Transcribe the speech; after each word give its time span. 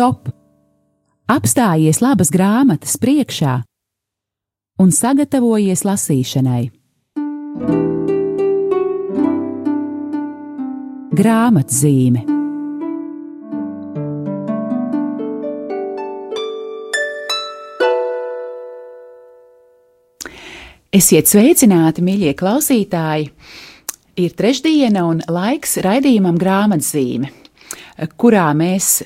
stop! 0.00 0.30
Apstājies 1.28 1.98
labas 2.00 2.30
grāmatas 2.32 2.96
priekšā 2.96 3.58
un 4.80 4.92
sagatavojies 4.96 5.82
lasīšanai. 5.84 6.62
Grāmatzīme 11.20 12.24
Esiet 20.96 21.28
sveicināti, 21.28 22.00
mīļie 22.02 22.32
klausītāji! 22.40 23.28
Ir 24.20 24.32
trešdiena 24.36 25.04
un 25.12 25.20
laiks 25.28 25.76
raidījumam 25.84 26.40
grāmatzīme, 26.40 27.28
kurā 28.20 28.48
mēs 28.56 29.00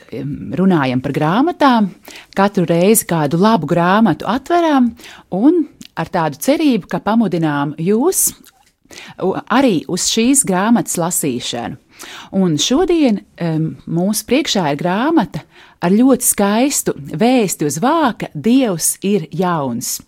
runājam 0.59 1.03
par 1.03 1.15
grāmatām, 1.17 1.89
katru 2.37 2.67
reizi 2.69 3.09
kādu 3.11 3.41
labu 3.43 3.69
grāmatu 3.71 4.29
atveram 4.31 4.93
un 5.35 5.65
ar 5.99 6.11
tādu 6.11 6.41
cerību, 6.43 6.91
ka 6.91 7.03
pamudinām 7.03 7.75
jūs 7.79 8.29
arī 9.51 9.81
uz 9.91 10.09
šīs 10.13 10.45
grāmatas 10.47 10.99
lasīšanu. 11.01 11.79
Un 12.35 12.57
šodien 12.61 13.21
um, 13.41 13.71
mūsu 13.87 14.27
priekšā 14.29 14.67
ir 14.73 14.81
grāmata 14.81 15.45
ar 15.85 15.95
ļoti 15.95 16.27
skaistu 16.27 16.95
vēsti 16.97 17.69
uz 17.69 17.79
vāka 17.83 18.31
Dievs 18.35 18.95
ir 19.05 19.29
jauns. 19.35 19.99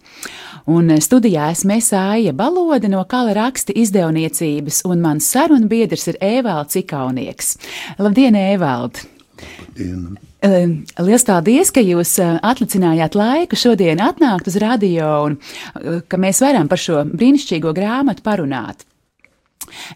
Un 0.66 0.90
studijā 1.02 1.50
esmu 1.54 1.78
Sāja 1.84 2.32
Balode 2.34 2.90
no 2.90 3.04
Kala 3.06 3.36
raksta 3.36 3.74
izdevniecības, 3.76 4.82
un 4.88 5.04
mans 5.04 5.28
sarunbiedrs 5.30 6.08
ir 6.10 6.18
Ēvalds 6.24 6.80
Ikaunieks. 6.82 7.54
Labdien, 8.02 8.38
Ēvald! 8.40 9.04
Labdien! 9.36 10.16
Lielas 10.46 11.24
paldies, 11.26 11.72
ka 11.74 11.82
jūs 11.82 12.16
atlicinājāt 12.20 13.16
laiku 13.18 13.58
šodien 13.58 14.02
atnākt 14.04 14.50
uz 14.50 14.58
radio 14.62 15.08
un 15.26 15.38
ka 16.06 16.20
mēs 16.20 16.42
varam 16.44 16.68
par 16.70 16.80
šo 16.80 17.02
brīnišķīgo 17.08 17.72
grāmatu 17.76 18.22
parunāt. 18.26 18.84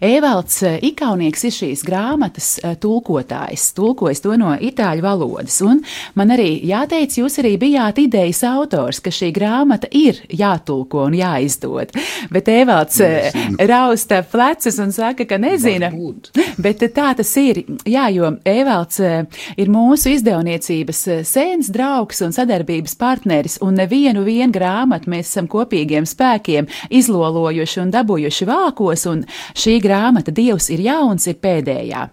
Ēvalds 0.03 0.63
eh, 0.67 0.79
Ikaunieks 0.91 1.45
ir 1.47 1.55
šīs 1.55 1.83
grāmatas 1.87 2.49
eh, 2.63 2.75
tulkotājs, 2.81 3.71
tulkojis 3.77 4.23
to 4.25 4.37
no 4.41 4.53
itāļu 4.57 5.05
valodas, 5.05 5.61
un 5.67 5.83
man 6.19 6.35
arī 6.35 6.53
jāteic, 6.69 7.19
jūs 7.21 7.39
arī 7.43 7.55
bijāt 7.61 8.01
idejas 8.03 8.43
autors, 8.49 9.01
ka 9.05 9.13
šī 9.15 9.31
grāmata 9.37 9.91
ir 9.97 10.23
jātulko 10.29 11.07
un 11.09 11.17
jāizdod, 11.19 11.95
bet 12.33 12.51
Ēvalds 12.51 13.01
eh, 13.05 13.39
rausta 13.71 14.23
plecus 14.27 14.81
un 14.83 14.95
saka, 14.95 15.27
ka 15.29 15.39
nezina, 15.41 15.93
bet 16.59 16.85
tā 16.97 17.13
tas 17.19 17.35
ir, 17.41 17.63
jā, 17.89 18.09
jo 18.15 18.33
Ēvalds 18.49 19.01
ir 19.01 19.73
mūsu 19.73 20.15
izdevniecības 20.17 21.05
sēns 21.29 21.71
draugs 21.73 22.25
un 22.27 22.35
sadarbības 22.37 22.97
partneris, 23.01 23.59
un 23.65 23.79
nevienu 23.79 24.25
vienu 24.27 24.53
grāmatu 24.55 25.11
mēs 25.13 25.31
esam 25.31 25.49
kopīgiem 25.51 26.09
spēkiem 26.09 26.69
izlolojuši 26.91 27.85
un 27.85 27.95
dabūjuši 27.95 28.49
vākos, 28.49 29.07
un 29.11 29.25
šī 29.57 29.77
grāmata 29.83 30.35
Dievs 30.35 30.71
ir 30.75 30.83
jauns 30.85 31.27
ir 31.31 31.39
pēdējā. 31.43 32.07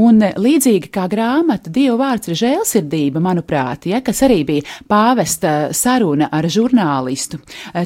Un 0.00 0.20
līdzīgi 0.20 0.90
kā 0.92 1.06
grāmata 1.10 1.72
Dieva 1.72 1.98
vārds 2.00 2.30
ir 2.30 2.40
žēlsirdība, 2.40 3.22
manuprāt, 3.24 3.88
ja, 3.90 4.02
kas 4.04 4.22
arī 4.26 4.42
bija 4.48 4.66
pāvesta 4.90 5.70
saruna 5.76 6.30
ar 6.32 6.48
žurnālistu, 6.50 7.40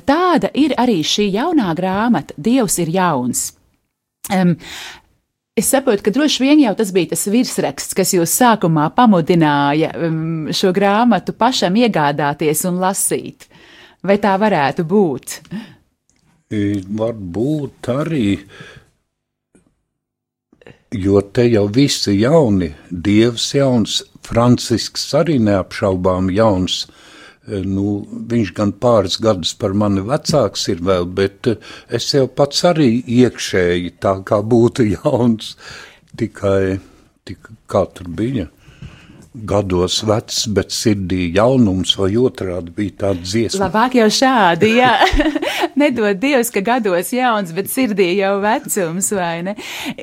tāda 0.07 0.53
ir 0.55 0.77
arī 0.79 1.01
šī 1.05 1.31
jaunā 1.35 1.73
grāmata 1.79 2.37
Dievs 2.37 2.79
ir 2.83 2.93
jauns. 2.95 3.49
Um, 4.33 4.57
Es 5.55 5.69
saprotu, 5.71 6.03
ka 6.03 6.11
droši 6.11 6.43
vien 6.43 6.59
jau 6.65 6.73
tas 6.75 6.89
bija 6.91 7.13
tas 7.13 7.29
virsraksts, 7.31 7.95
kas 7.95 8.11
jūs 8.11 8.33
sākumā 8.41 8.89
pamudināja 8.97 9.93
um, 10.03 10.49
šo 10.51 10.73
grāmatu 10.75 11.31
pašam 11.39 11.77
iegādāties 11.79 12.65
un 12.67 12.81
lasīt. 12.83 13.47
Vai 14.03 14.17
tā 14.19 14.33
varētu 14.43 14.83
būt? 14.91 15.37
Varbūt 16.99 17.91
arī 17.95 18.33
jo 20.95 21.21
te 21.35 21.47
jau 21.49 21.67
visi 21.69 22.19
jauni, 22.21 22.71
Dievs 22.91 23.51
jauns, 23.57 24.03
Francisks 24.25 25.09
arī 25.19 25.39
neapšaubām 25.43 26.31
jauns. 26.35 26.85
E, 27.45 27.61
nu, 27.61 28.05
viņš 28.31 28.53
gan 28.57 28.73
pāris 28.81 29.19
gadus 29.21 29.53
par 29.61 29.75
mani 29.77 30.05
vecāks 30.07 30.69
ir 30.73 30.81
vēl, 30.87 31.05
bet 31.19 31.51
e, 31.51 31.59
es 31.93 32.09
jau 32.15 32.25
pats 32.31 32.65
arī 32.71 32.89
iekšēji 33.03 33.97
tā 34.01 34.17
kā 34.25 34.41
būtu 34.41 34.89
jauns, 34.97 35.55
tikai, 36.17 36.79
tikai 37.29 37.59
kā 37.69 37.87
tur 37.93 38.09
bija 38.09 38.49
gados 39.35 39.99
vecs, 40.07 40.45
bet 40.55 40.71
sirdī 40.71 41.27
jaunums, 41.35 41.97
vai 41.99 42.13
otrādi 42.21 42.71
bija 42.77 42.95
tāda 43.03 43.25
dziesma. 43.27 43.67
Labāk 43.67 43.97
jau 43.99 44.07
šādi, 44.15 44.71
jā. 44.79 44.93
Nedod 45.81 46.21
Dievs, 46.23 46.53
ka 46.55 46.63
gados 46.63 47.11
jauns, 47.15 47.51
bet 47.57 47.71
sirdī 47.73 48.13
jau 48.21 48.37
vecums, 48.45 49.11
vai 49.17 49.43
ne? 49.43 49.57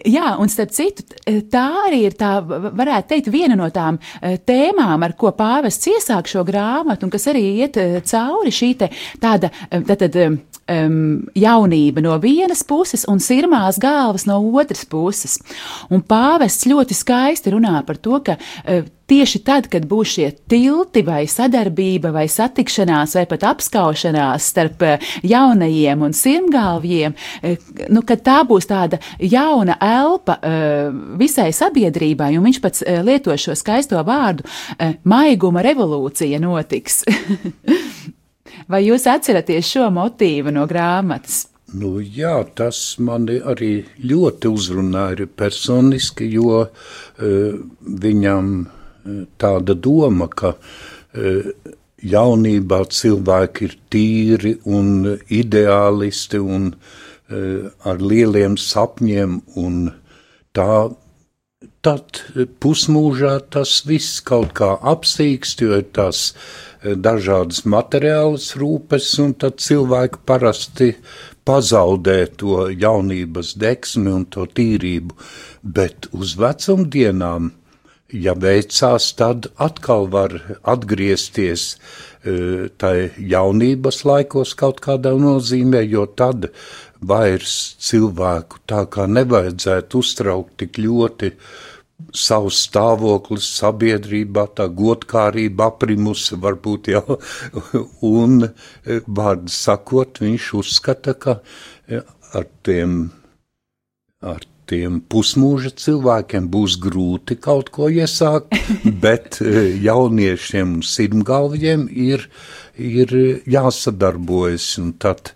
Jā, 0.03 0.35
un 0.41 0.51
starp 0.51 0.75
citu, 0.75 1.07
tā 1.51 1.65
arī 1.85 2.03
ir 2.09 2.17
tā, 2.19 2.33
varētu 2.43 3.13
teikt, 3.13 3.31
viena 3.31 3.55
no 3.55 3.71
tām 3.71 4.01
eh, 4.19 4.35
tēmām, 4.35 5.07
ar 5.07 5.15
ko 5.15 5.31
pāvests 5.37 5.93
iesāk 5.93 6.27
šo 6.27 6.43
grāmatu, 6.47 7.07
un 7.07 7.15
kas 7.15 7.29
arī 7.31 7.45
iet 7.63 7.79
eh, 7.79 7.99
cauri 8.03 8.51
šī 8.51 8.73
te 8.83 8.91
tāda, 9.23 9.51
eh, 9.69 9.79
tātad, 9.87 10.17
um, 10.71 11.21
jaunība 11.35 12.03
no 12.03 12.17
vienas 12.21 12.63
puses 12.67 13.05
un 13.09 13.23
sirmās 13.23 13.79
galvas 13.81 14.27
no 14.27 14.39
otras 14.59 14.83
puses. 14.89 15.37
Un 15.91 16.03
pāvests 16.03 16.67
ļoti 16.69 16.97
skaisti 16.97 17.55
runā 17.55 17.79
par 17.87 17.99
to, 18.01 18.19
ka 18.25 18.37
uh, 18.37 18.83
tieši 19.11 19.41
tad, 19.43 19.67
kad 19.71 19.85
būs 19.89 20.13
šie 20.15 20.29
tilti 20.49 21.03
vai 21.03 21.25
sadarbība 21.29 22.13
vai 22.15 22.27
satikšanās 22.31 23.17
vai 23.17 23.25
pat 23.29 23.43
apskaušanās 23.49 24.47
starp 24.53 24.85
jaunajiem 25.27 26.05
un 26.07 26.15
sirmgalviem, 26.15 27.17
nu, 27.91 28.05
kad 28.07 28.23
tā 28.23 28.39
būs 28.47 28.69
tāda 28.71 29.01
jauna 29.19 29.75
elpa 29.83 30.37
visai 31.19 31.49
sabiedrībai, 31.55 32.31
un 32.39 32.47
viņš 32.47 32.63
pats 32.63 32.87
lieto 33.03 33.35
šo 33.35 33.57
skaisto 33.59 33.99
vārdu- 34.07 34.47
maiguma 35.13 35.63
revolūcija 35.65 36.39
notiks. 36.39 37.03
Vai 38.71 38.85
jūs 38.85 39.07
atceraties 39.07 39.67
šo 39.67 39.89
motīvu 39.91 40.51
no 40.55 40.67
grāmatas? 40.67 41.47
Nu, 41.73 41.99
jā, 42.03 42.43
tas 42.55 42.97
mani 42.99 43.39
arī 43.39 43.85
ļoti 44.03 44.49
uzrunāja 44.51 45.27
personiski, 45.39 46.27
jo 46.35 46.65
uh, 46.65 47.59
viņam 48.03 48.49
uh, 48.59 48.80
tāda 49.41 49.75
doma, 49.75 50.27
ka 50.27 50.55
uh, 50.55 51.51
jaunībā 52.01 52.81
cilvēki 52.89 53.67
ir 53.67 53.77
tīri 53.93 54.55
un 54.65 55.17
ideālisti 55.29 56.41
un 56.41 56.71
uh, 56.73 57.69
ar 57.85 58.01
lieliem 58.01 58.57
sapņiem, 58.59 59.39
un 59.61 59.87
tā 60.57 60.73
tad 61.85 62.21
pusmūžā 62.61 63.35
tas 63.53 63.79
viss 63.89 64.21
kaut 64.25 64.53
kā 64.57 64.75
apsīkst, 64.93 65.63
jo 65.65 65.79
ir 65.81 65.87
tās 65.97 66.31
eh, 66.31 66.93
dažādas 66.93 67.63
materiālas 67.65 68.51
rūpes, 68.61 69.09
un 69.23 69.33
tad 69.41 69.61
cilvēki 69.65 70.21
parasti 70.29 70.91
pazaudē 71.45 72.19
to 72.37 72.67
jaunības 72.69 73.55
deksmi 73.61 74.13
un 74.13 74.27
to 74.29 74.45
tīrību, 74.45 75.17
bet 75.63 76.09
uz 76.13 76.35
vecumdienām, 76.41 77.51
ja 78.13 78.35
veicās, 78.37 79.11
tad 79.17 79.49
atkal 79.61 80.07
var 80.11 80.37
atgriezties 80.67 81.65
eh, 81.73 82.69
tai 82.77 83.11
jaunības 83.17 84.03
laikos 84.07 84.55
kaut 84.59 84.81
kādā 84.83 85.13
nozīmē, 85.17 85.83
jo 85.87 86.05
tad 86.05 86.51
vairs 87.01 87.75
cilvēku 87.81 88.61
tā 88.69 88.85
kā 88.93 89.07
nevajadzētu 89.09 90.01
uztraukt 90.03 90.57
tik 90.61 90.81
ļoti 90.81 91.31
savs 92.17 92.63
stāvoklis 92.65 93.45
sabiedrībā, 93.59 94.47
tā 94.57 94.67
godkārība 94.73 95.69
aprimusi 95.71 96.37
varbūt 96.41 96.91
jau, 96.95 97.17
un, 98.21 98.41
e, 98.45 99.01
vārdu 99.05 99.53
sakot, 99.53 100.21
viņš 100.23 100.47
uzskata, 100.61 101.13
ka 101.13 101.37
e, 101.87 102.01
ar 102.37 102.47
tiem, 102.65 103.03
ar 104.21 104.50
tiem 104.71 105.01
pusmūža 105.11 105.73
cilvēkiem 105.83 106.47
būs 106.53 106.79
grūti 106.81 107.37
kaut 107.43 107.69
ko 107.75 107.91
iesākt, 107.91 108.55
bet 109.03 109.41
e, 109.43 109.67
jauniešiem 109.83 110.77
un 110.79 110.85
sirmgalviem 110.87 111.85
ir, 111.91 112.25
ir 112.79 113.15
jāsadarbojas, 113.51 114.73
tad 115.03 115.35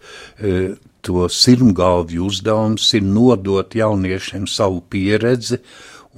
to 1.05 1.27
sirmgalvju 1.29 2.25
uzdevums 2.25 2.87
ir 2.97 3.03
nodot 3.05 3.75
jauniešiem 3.77 4.47
savu 4.49 4.81
pieredzi, 4.89 5.59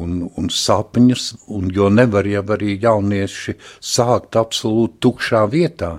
un, 0.04 0.28
un 0.38 0.50
sapņus, 0.54 1.32
un 1.58 1.72
jo 1.74 1.90
nevar 1.94 2.28
jau 2.30 2.44
arī 2.56 2.78
jaunieši 2.82 3.58
sākt 3.94 4.38
absolūti 4.40 5.02
tukšā 5.04 5.44
vietā. 5.52 5.98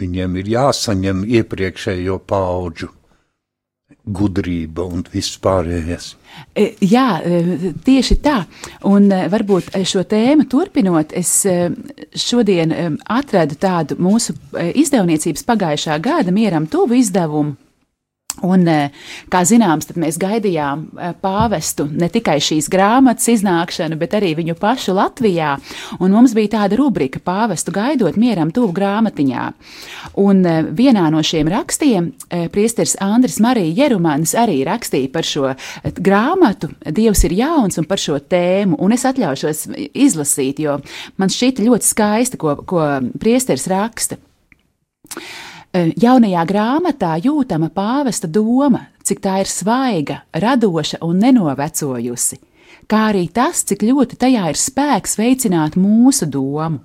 Viņiem 0.00 0.36
ir 0.42 0.52
jāsaņem 0.52 1.24
iepriekšējo 1.38 2.20
paudžu 2.28 2.92
gudrība 4.06 4.86
un 4.86 5.02
viss 5.12 5.38
pārējais. 5.42 6.12
E, 6.54 6.66
jā, 6.84 7.06
e, 7.24 7.72
tieši 7.84 8.18
tā. 8.22 8.38
Un 8.86 9.10
e, 9.10 9.24
varbūt 9.32 9.74
šo 9.88 10.04
tēmu 10.06 10.46
turpinot, 10.52 11.14
es 11.16 11.32
šodien 12.26 12.74
atradu 13.02 13.58
tādu 13.60 13.98
mūsu 14.00 14.36
izdevniecības 14.54 15.46
pagājušā 15.48 15.98
gada 16.04 16.34
mieram 16.34 16.68
tuvu 16.70 17.00
izdevumu 17.00 17.56
Un, 18.44 18.66
eh, 18.68 18.90
kā 19.32 19.40
zināms, 19.48 19.88
mēs 19.96 20.18
gaidījām 20.20 20.82
eh, 21.00 21.12
pāvestu 21.22 21.86
ne 21.88 22.08
tikai 22.12 22.36
šīs 22.42 22.68
grāmatas 22.72 23.30
iznākšanu, 23.32 23.96
bet 23.96 24.12
arī 24.18 24.34
viņu 24.36 24.56
pašu 24.60 24.92
Latvijā. 24.96 25.54
Un 26.00 26.12
mums 26.12 26.34
bija 26.36 26.58
tāda 26.58 26.76
rubrika 26.76 27.22
pāvestu 27.24 27.72
gaidot 27.72 28.18
mieram 28.20 28.52
tuvu 28.52 28.74
grāmatiņā. 28.76 29.46
Un 30.20 30.44
eh, 30.44 30.68
vienā 30.68 31.06
no 31.14 31.22
šiem 31.24 31.48
rakstiem 31.48 32.12
priesteris 32.52 32.96
Andris 33.00 33.38
Marija 33.40 33.86
Jerumans 33.86 34.34
arī 34.36 34.60
rakstīja 34.66 35.10
par 35.12 35.24
šo 35.24 35.54
grāmatu 35.96 36.68
Dievs 36.84 37.24
ir 37.24 37.32
jauns 37.38 37.78
un 37.80 37.88
par 37.88 38.00
šo 38.02 38.18
tēmu. 38.20 38.76
Un 38.82 38.92
es 38.92 39.06
atļaušos 39.08 39.66
izlasīt, 39.96 40.60
jo 40.60 40.78
man 41.16 41.32
šķita 41.32 41.64
ļoti 41.64 41.88
skaisti, 41.88 42.40
ko, 42.40 42.56
ko 42.68 42.84
priesteris 43.20 43.68
raksta. 43.72 44.20
Jaunajā 45.74 46.42
grāmatā 46.48 47.16
jūtama 47.20 47.68
pāvesta 47.74 48.28
doma, 48.30 48.86
cik 49.04 49.20
tā 49.20 49.40
ir 49.42 49.50
svaiga, 49.50 50.20
radoša 50.32 51.02
un 51.04 51.18
nenovecojusi, 51.20 52.38
kā 52.88 53.00
arī 53.10 53.26
tas, 53.28 53.64
cik 53.66 53.84
ļoti 53.84 54.16
tajā 54.16 54.46
ir 54.52 54.60
spēks 54.60 55.18
veicināt 55.20 55.76
mūsu 55.76 56.28
domu. 56.30 56.80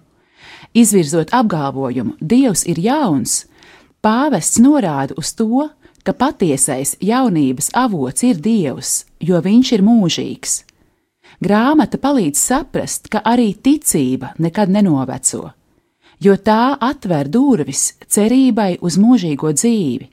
Izvirzot 0.73 1.31
apgalvojumu, 1.35 2.17
Dievs 2.19 2.65
ir 2.67 2.79
jauns, 2.79 3.45
pāvests 4.03 4.59
norāda 4.59 5.15
uz 5.19 5.31
to, 5.35 5.69
ka 6.03 6.13
patiesais 6.17 6.95
jaunības 6.99 7.71
avots 7.77 8.23
ir 8.27 8.43
Dievs, 8.43 9.05
jo 9.19 9.39
viņš 9.39 9.73
ir 9.77 9.85
mūžīgs. 9.87 10.59
Grāmata 11.41 11.97
palīdz 12.01 12.37
saprast, 12.39 13.07
ka 13.09 13.23
arī 13.25 13.53
ticība 13.55 14.35
nekad 14.39 14.69
nenoveco 14.69 15.51
jo 16.21 16.37
tā 16.37 16.77
atver 16.79 17.29
durvis 17.29 17.91
cerībai 18.07 18.77
uz 18.81 18.97
mūžīgo 19.01 19.53
dzīvi. 19.57 20.09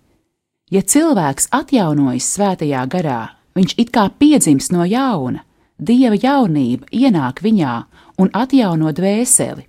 Ja 0.72 0.82
cilvēks 0.84 1.48
atjaunojas 1.54 2.28
svētajā 2.34 2.84
garā, 2.92 3.22
viņš 3.56 3.74
it 3.80 3.92
kā 3.94 4.08
piedzimst 4.20 4.72
no 4.72 4.84
jauna, 4.84 5.44
dieva 5.78 6.18
jaunība 6.18 6.88
ienāk 6.92 7.42
viņā 7.44 7.74
un 8.20 8.30
atjauno 8.36 8.92
dvēseli. 8.92 9.64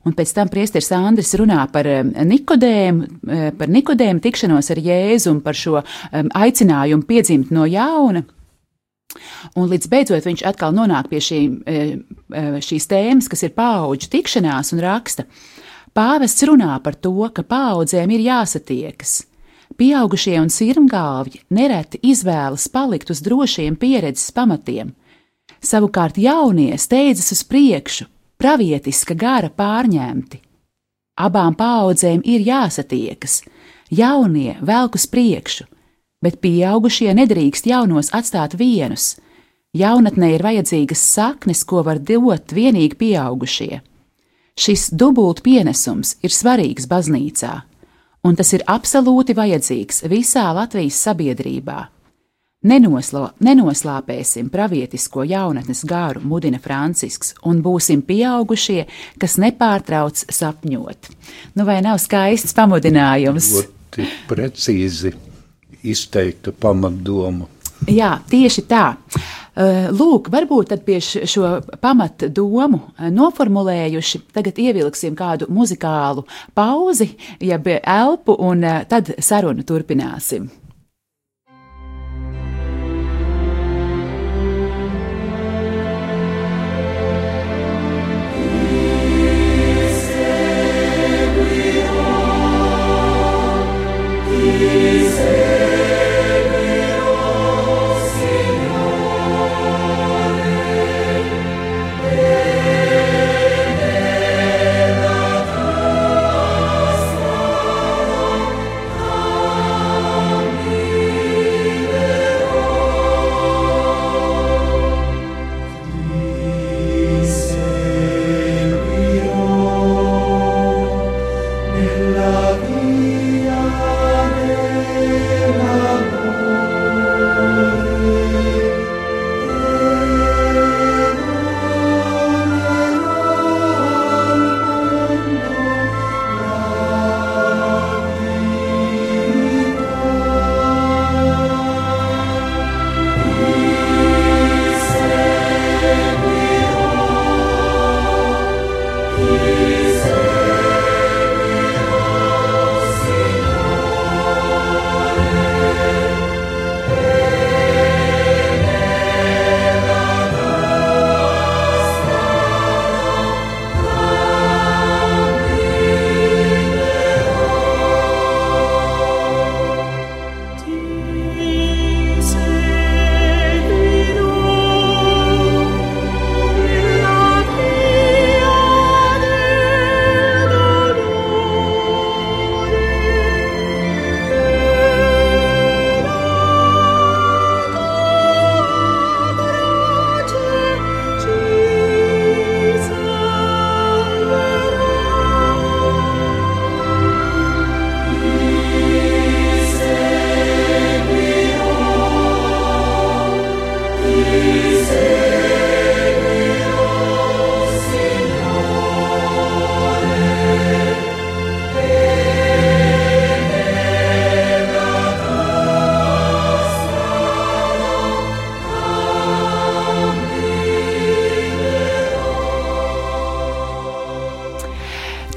Un 0.00 0.14
pēc 0.16 0.32
tam 0.32 0.48
priesteris 0.48 0.88
Andris 0.96 1.34
runā 1.36 1.60
par 1.72 1.84
Nikodēmu, 1.84 3.08
eh, 3.28 3.50
par 3.52 3.68
Nikodēmu 3.68 4.20
tikšanos 4.20 4.70
ar 4.72 4.78
Jēzu 4.80 5.30
un 5.30 5.40
par 5.40 5.54
šo 5.54 5.82
aicinājumu 6.12 7.04
piedzimt 7.04 7.50
no 7.50 7.66
jauna. 7.68 8.24
Un 9.58 9.70
līdz 9.70 9.88
beidzot 9.90 10.26
viņš 10.26 10.44
atkal 10.46 10.74
nonāk 10.76 11.08
pie 11.10 11.20
šī, 11.24 11.40
e, 11.66 11.80
e, 12.30 12.44
šīs 12.62 12.86
tēmas, 12.90 13.30
kas 13.30 13.42
ir 13.46 13.54
paudžu 13.56 14.10
tikšanās, 14.12 14.72
un 14.74 14.82
raksta: 14.84 15.26
Pāvests 15.96 16.46
runā 16.46 16.76
par 16.84 16.94
to, 16.94 17.16
ka 17.34 17.42
paudzēm 17.42 18.12
ir 18.14 18.22
jāsatiekas. 18.28 19.24
Pieaugušie 19.80 20.36
un 20.40 20.50
sirmgalvji 20.52 21.42
nereti 21.56 22.00
izvēlas 22.04 22.68
palikt 22.68 23.10
uz 23.10 23.22
drošiem 23.24 23.78
pieredzes 23.80 24.30
pamatiem. 24.34 24.92
Savukārt 25.60 26.18
jaunie 26.18 26.76
steidzas 26.78 27.32
uz 27.34 27.42
priekšu, 27.46 28.06
pravietiska 28.40 29.16
gara 29.18 29.50
pārņemti. 29.50 30.40
Abām 31.20 31.56
paudzēm 31.58 32.22
ir 32.24 32.44
jāsatiekas, 32.46 33.42
jaunie 33.92 34.56
velk 34.64 34.96
uz 34.96 35.04
priekšu, 35.10 35.66
bet 36.22 36.40
pieaugušie 36.44 37.12
nedrīkst 37.16 37.68
jaunos 37.70 38.12
atstāt 38.16 38.56
vienus. 38.60 39.16
Jaunatnē 39.76 40.32
ir 40.34 40.42
vajadzīgas 40.42 41.02
saknes, 41.14 41.62
ko 41.64 41.84
var 41.86 42.00
dot 42.02 42.50
tikai 42.50 42.88
pieaugušie. 42.98 43.80
Šis 44.58 44.90
dubult 44.90 45.44
pienesums 45.46 46.16
ir 46.26 46.34
svarīgs 46.34 46.88
baznīcā, 46.90 47.52
un 48.26 48.36
tas 48.36 48.50
ir 48.52 48.66
absolūti 48.66 49.36
vajadzīgs 49.38 50.04
visā 50.10 50.50
Latvijas 50.52 50.98
sabiedrībā. 51.06 51.78
Nenoslo, 52.60 53.30
nenoslāpēsim 53.40 54.50
pravietisko 54.52 55.24
jaunatnes 55.24 55.80
gāru, 55.88 56.20
mudina 56.20 56.58
Francisks, 56.60 57.32
un 57.48 57.62
būsim 57.64 58.02
pieaugušie, 58.04 58.82
kas 59.16 59.38
nepārtrauc 59.40 60.26
sapņot. 60.28 61.08
Nu, 61.54 61.64
vai 61.64 61.78
nav 61.80 62.02
skaists 62.04 62.52
pamudinājums? 62.58 63.54
Ļoti 63.62 64.10
precīzi 64.28 65.14
izteikta 65.82 66.52
pamatdoma. 66.52 67.48
Jā, 67.88 68.18
tieši 68.28 68.66
tā. 68.68 68.84
Eh, 69.60 69.88
lūk, 69.90 70.28
varbūt 70.30 70.76
pie 70.86 71.00
šo 71.02 71.48
pamatdomu 71.82 72.80
eh, 72.94 73.08
noformulējuši, 73.10 74.22
tagad 74.36 74.60
ievilksim 74.62 75.16
kādu 75.18 75.48
muzikālu 75.50 76.26
pauzi, 76.54 77.10
jeb 77.42 77.66
elpu, 77.80 78.36
un 78.38 78.64
eh, 78.64 78.84
tad 78.88 79.10
sarunu 79.18 79.66
turpināsim. 79.66 80.46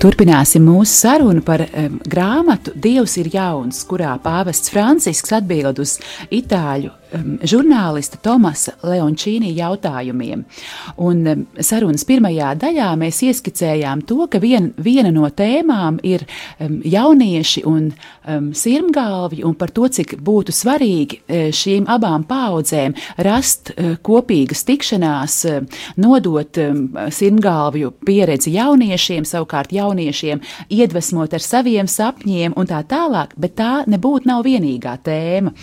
Turpināsim 0.03 0.65
mūsu 0.67 0.91
sarunu 0.97 1.39
par 1.47 1.61
um, 1.63 1.93
grāmatu 2.11 2.73
Dievs 2.75 3.13
ir 3.21 3.29
jauns, 3.31 3.77
kurā 3.87 4.17
pāvests 4.19 4.73
Francisks 4.73 5.31
atbild 5.37 5.79
uz 5.79 5.93
itāļu 6.27 6.91
um, 7.13 7.37
žurnālista 7.43 8.19
Tomasa 8.23 8.75
Leončīnī 8.83 9.53
jautājumiem. 9.57 10.43
Un 11.03 11.21
um, 11.29 11.45
sarunas 11.59 12.05
pirmajā 12.07 12.53
daļā 12.61 12.89
mēs 12.99 13.21
ieskicējām 13.27 14.03
to, 14.09 14.27
ka 14.31 14.41
vien, 14.43 14.71
viena 14.77 15.11
no 15.13 15.29
tēmām 15.29 15.99
ir 16.03 16.25
um, 16.25 16.79
jaunieši 16.83 17.63
un 17.69 17.89
um, 17.91 18.51
sirmgalvi 18.57 19.43
un 19.45 19.55
par 19.59 19.73
to, 19.75 19.87
cik 19.87 20.15
būtu 20.23 20.55
svarīgi 20.55 21.21
uh, 21.21 21.47
šīm 21.53 21.87
abām 21.91 22.25
paudzēm 22.29 22.97
rast 23.25 23.73
uh, 23.73 23.95
kopīgas 24.03 24.65
tikšanās, 24.67 25.37
uh, 25.49 25.85
nodot 26.01 26.61
um, 26.63 26.83
sirmgalvju 27.13 27.93
pieredzi 28.05 28.55
jauniešiem, 28.57 29.27
savukārt 29.27 29.73
jauniešiem 29.75 30.41
iedvesmot 30.73 31.33
ar 31.33 31.43
saviem 31.43 31.89
sapņiem 31.89 32.57
un 32.57 32.69
tā 32.69 32.81
tālāk, 32.87 33.35
bet 33.39 33.57
tā 33.59 33.71
nebūtu 33.89 34.29
nav 34.29 34.43
vienīgā 34.47 34.95
tēma. 35.03 35.53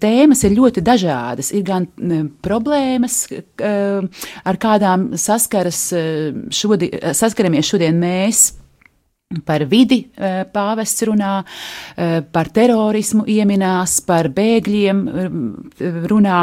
Tēmas 0.00 0.44
ir 0.46 0.56
ļoti 0.56 0.83
dažādas. 0.86 1.52
Ir 1.54 1.64
gan 1.66 1.88
problēmas, 2.44 3.24
ar 3.60 4.60
kādām 4.60 5.12
saskaras 5.20 5.80
eh, 5.96 6.44
šodien, 6.54 7.14
saskaramies 7.16 7.72
šodien 7.72 7.98
mēs 8.00 8.46
par 9.48 9.64
vidi 9.66 10.04
pāvests 10.54 11.02
runā, 11.08 11.30
par 12.30 12.50
terorismu 12.54 13.24
ieminās, 13.26 13.96
par 14.06 14.28
bēgļiem 14.30 15.00
runā, 16.12 16.42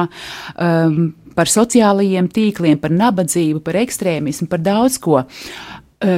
par 1.35 1.51
sociālajiem 1.51 2.27
tīkliem, 2.31 2.79
par 2.81 2.91
nabadzību, 2.95 3.61
par 3.63 3.79
ekstrēmismu, 3.81 4.49
par 4.51 4.63
daudz 4.65 4.97
ko. 5.01 5.21
Eh, 5.21 5.70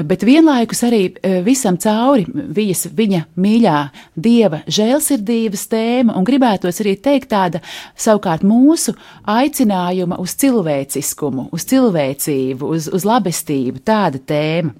bet 0.07 0.21
vienlaikus 0.23 0.79
arī 0.87 1.01
eh, 1.11 1.41
visam 1.43 1.75
cauri 1.75 2.23
vijas 2.55 2.85
viņa 2.95 3.25
mīļā 3.35 3.77
dieva 4.15 4.61
žēlsirdības 4.71 5.63
tēma, 5.73 6.13
un 6.15 6.23
gribētos 6.27 6.79
arī 6.79 6.93
teikt 7.03 7.33
tāda 7.33 7.59
savukārt 7.99 8.45
mūsu 8.47 8.93
aicinājuma 9.27 10.21
uz 10.23 10.37
cilvēciskumu, 10.39 11.49
uz 11.51 11.67
cilvēcību, 11.67 12.69
uz, 12.77 12.87
uz 12.95 13.07
labestību, 13.07 13.81
tāda 13.83 14.21
tēma. 14.23 14.71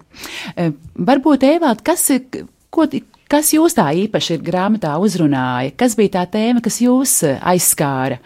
Eh, 0.56 0.72
varbūt, 0.96 1.44
Evald, 1.50 1.84
kas 1.84 2.06
ir, 2.16 2.46
ko, 2.72 2.88
kas 3.28 3.52
jūs 3.52 3.76
tā 3.76 3.90
īpaši 4.06 4.38
ir 4.38 4.46
grāmatā 4.46 4.94
uzrunāja? 5.04 5.74
Kas 5.84 5.98
bija 6.00 6.22
tā 6.22 6.24
tēma, 6.38 6.64
kas 6.64 6.80
jūs 6.80 7.18
aizskāra? 7.42 8.22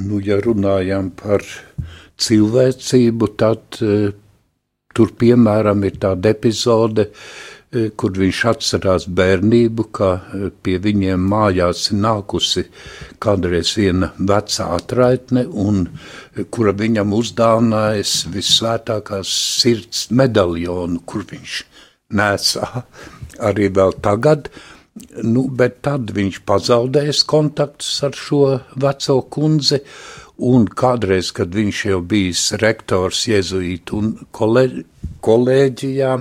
Nu, 0.00 0.18
ja 0.18 0.40
runājam 0.42 1.12
par 1.14 1.46
cilvēcību, 2.18 3.30
tad 3.38 3.78
Tur, 4.94 5.12
piemēram, 5.14 5.84
ir 5.86 5.98
tāda 6.02 6.32
epizode, 6.34 7.06
eh, 7.70 7.90
kur 7.96 8.10
viņš 8.10 8.40
atcerās 8.52 9.06
bērnību, 9.06 9.86
ka 9.94 10.08
eh, 10.18 10.48
pie 10.62 10.78
viņiem 10.82 11.28
mājās 11.30 11.92
nākusi 11.94 12.64
kādreiz 13.22 13.76
viena 13.78 14.10
vecā 14.18 14.66
atraitne, 14.74 15.46
un 15.46 15.86
eh, 15.86 16.42
kura 16.50 16.74
viņam 16.74 17.14
uzdāvinājas 17.20 18.16
visvētākās 18.34 19.36
sirds 19.60 20.08
medaļonu, 20.10 21.04
kur 21.06 21.22
viņš 21.30 21.62
nesā 22.18 22.84
arī 23.38 23.70
vēl 23.70 23.94
tagad. 24.02 24.50
Nu, 25.22 25.46
bet 25.46 25.78
tad 25.86 26.10
viņš 26.12 26.42
pazaudēs 26.44 27.22
kontaktus 27.30 27.92
ar 28.04 28.16
šo 28.18 28.42
veco 28.74 29.20
kundzi, 29.30 29.78
Un 30.40 30.66
kādreiz, 30.72 31.34
kad 31.36 31.52
viņš 31.52 31.84
jau 31.90 32.00
bijis 32.00 32.46
rektors 32.62 33.26
Jēzuītu 33.28 33.98
un 33.98 34.12
kolēģi, 34.36 34.84
kolēģijā, 35.20 36.14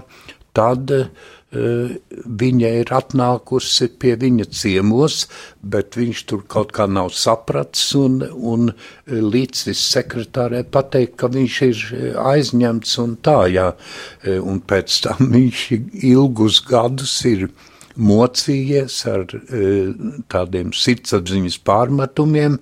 tad 0.58 0.92
uh, 0.92 1.30
viņa 1.52 2.72
ir 2.82 2.92
atnākusi 2.94 3.88
pie 3.98 4.14
viņa 4.22 4.46
ciemos, 4.54 5.24
bet 5.62 5.98
viņš 5.98 6.22
tur 6.30 6.44
kaut 6.48 6.74
kā 6.76 6.86
nav 6.86 7.10
sapratis 7.16 7.88
un, 7.98 8.22
un 8.30 8.70
līdzis 9.08 9.82
sekretārē 9.96 10.62
pateikt, 10.70 11.16
ka 11.18 11.32
viņš 11.34 11.62
ir 11.66 11.84
aizņemts 12.22 12.98
un 13.02 13.18
tā, 13.26 13.40
jā. 13.50 13.72
Un 14.44 14.62
pēc 14.62 15.02
tam 15.08 15.34
viņš 15.34 15.66
ilgus 16.12 16.62
gadus 16.70 17.18
ir 17.26 17.50
mocījies 18.00 18.98
ar 19.12 19.26
e, 19.36 19.70
tādiem 20.32 20.72
sirdsapziņas 20.76 21.60
pārmetumiem 21.68 22.58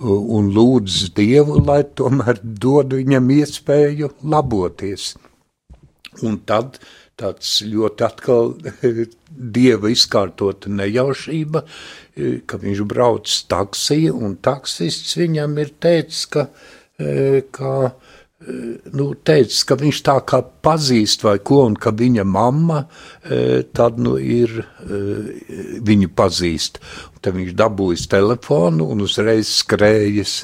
un 0.00 0.50
lūdz 0.54 1.10
Dievu, 1.16 1.60
lai 1.64 1.82
tomēr 1.98 2.40
dod 2.42 2.96
viņam 2.98 3.30
iespēju 3.38 4.10
laboties. 4.34 5.14
Un 6.26 6.40
tad 6.46 6.80
tāds 7.20 7.60
ļoti 7.66 8.06
atkal 8.06 8.54
Dieva 9.30 9.90
izkārtota 9.92 10.72
nejaušība, 10.72 11.62
e, 11.62 12.32
ka 12.46 12.60
viņš 12.60 12.84
brauc 12.90 13.34
taksiju 13.52 14.16
un 14.18 14.36
taksists 14.42 15.16
viņam 15.20 15.58
ir 15.62 15.74
teicis, 15.82 16.24
ka, 16.32 16.48
e, 16.98 17.42
ka 17.54 17.92
nu, 18.40 19.06
teicis, 19.26 19.64
ka 19.68 19.76
viņš 19.80 20.02
tā 20.06 20.16
kā 20.28 20.40
pazīst 20.64 21.24
vai 21.26 21.36
ko, 21.44 21.62
un 21.68 21.76
ka 21.76 21.92
viņa 21.96 22.24
mamma 22.24 22.82
e, 22.84 23.62
tad 23.76 24.00
nu 24.00 24.16
ir 24.20 24.62
e, 24.62 25.00
viņu 25.84 26.12
pazīst. 26.16 26.80
Un 27.12 27.24
tad 27.24 27.36
viņš 27.36 27.52
dabūjis 27.58 28.06
telefonu 28.12 28.88
un 28.92 29.04
uzreiz 29.04 29.50
skrējis 29.60 30.38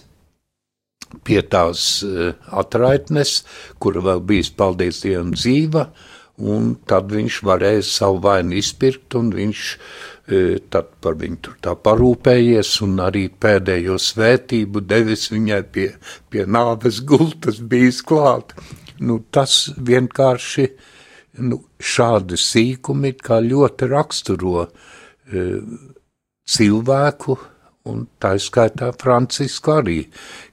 pie 1.24 1.38
tās 1.46 2.02
atraitnes, 2.50 3.38
kura 3.80 4.02
vēl 4.04 4.20
bijis, 4.26 4.50
paldies 4.52 4.98
Dievam, 5.04 5.30
dzīva, 5.32 5.86
un 6.42 6.74
tad 6.84 7.14
viņš 7.14 7.38
varēja 7.46 7.84
savu 7.86 8.18
vainu 8.26 8.58
izpirkt, 8.58 9.14
un 9.16 9.30
viņš 9.32 9.70
E, 9.70 10.15
tad 10.26 10.88
par 11.02 11.14
viņu 11.20 11.36
tur 11.42 11.58
tā 11.62 11.76
parūpējies 11.78 12.72
un 12.82 12.96
arī 13.04 13.28
pēdējo 13.30 13.94
svētību 14.02 14.82
devis 14.82 15.28
viņai 15.30 15.60
pie, 15.70 15.86
pie 16.30 16.46
nāves 16.50 16.98
gultas 17.06 17.60
bijis 17.62 18.00
klāt. 18.02 18.56
Nu, 18.98 19.20
tas 19.30 19.68
vienkārši 19.76 20.66
nu, 21.46 21.60
šādi 21.78 22.38
sīkumi 22.40 23.12
kā 23.22 23.38
ļoti 23.44 23.88
raksturo 23.92 24.64
e, 24.66 25.44
cilvēku, 26.48 27.36
un 27.86 28.06
tā 28.18 28.34
skaitā 28.42 28.90
Francisku 28.98 29.76
arī, 29.76 30.00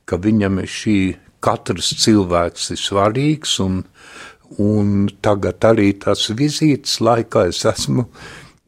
ka 0.06 0.20
viņam 0.22 0.62
ir 0.62 0.70
šī 0.70 0.98
katrs 1.44 1.96
cilvēks 2.04 2.70
ir 2.76 2.82
svarīgs, 2.84 3.58
un, 3.64 3.82
un 4.62 5.10
tagad 5.24 5.66
arī 5.72 5.90
tas 6.04 6.28
vizītes 6.30 7.00
laikā 7.02 7.48
es 7.50 7.64
esmu 7.74 8.06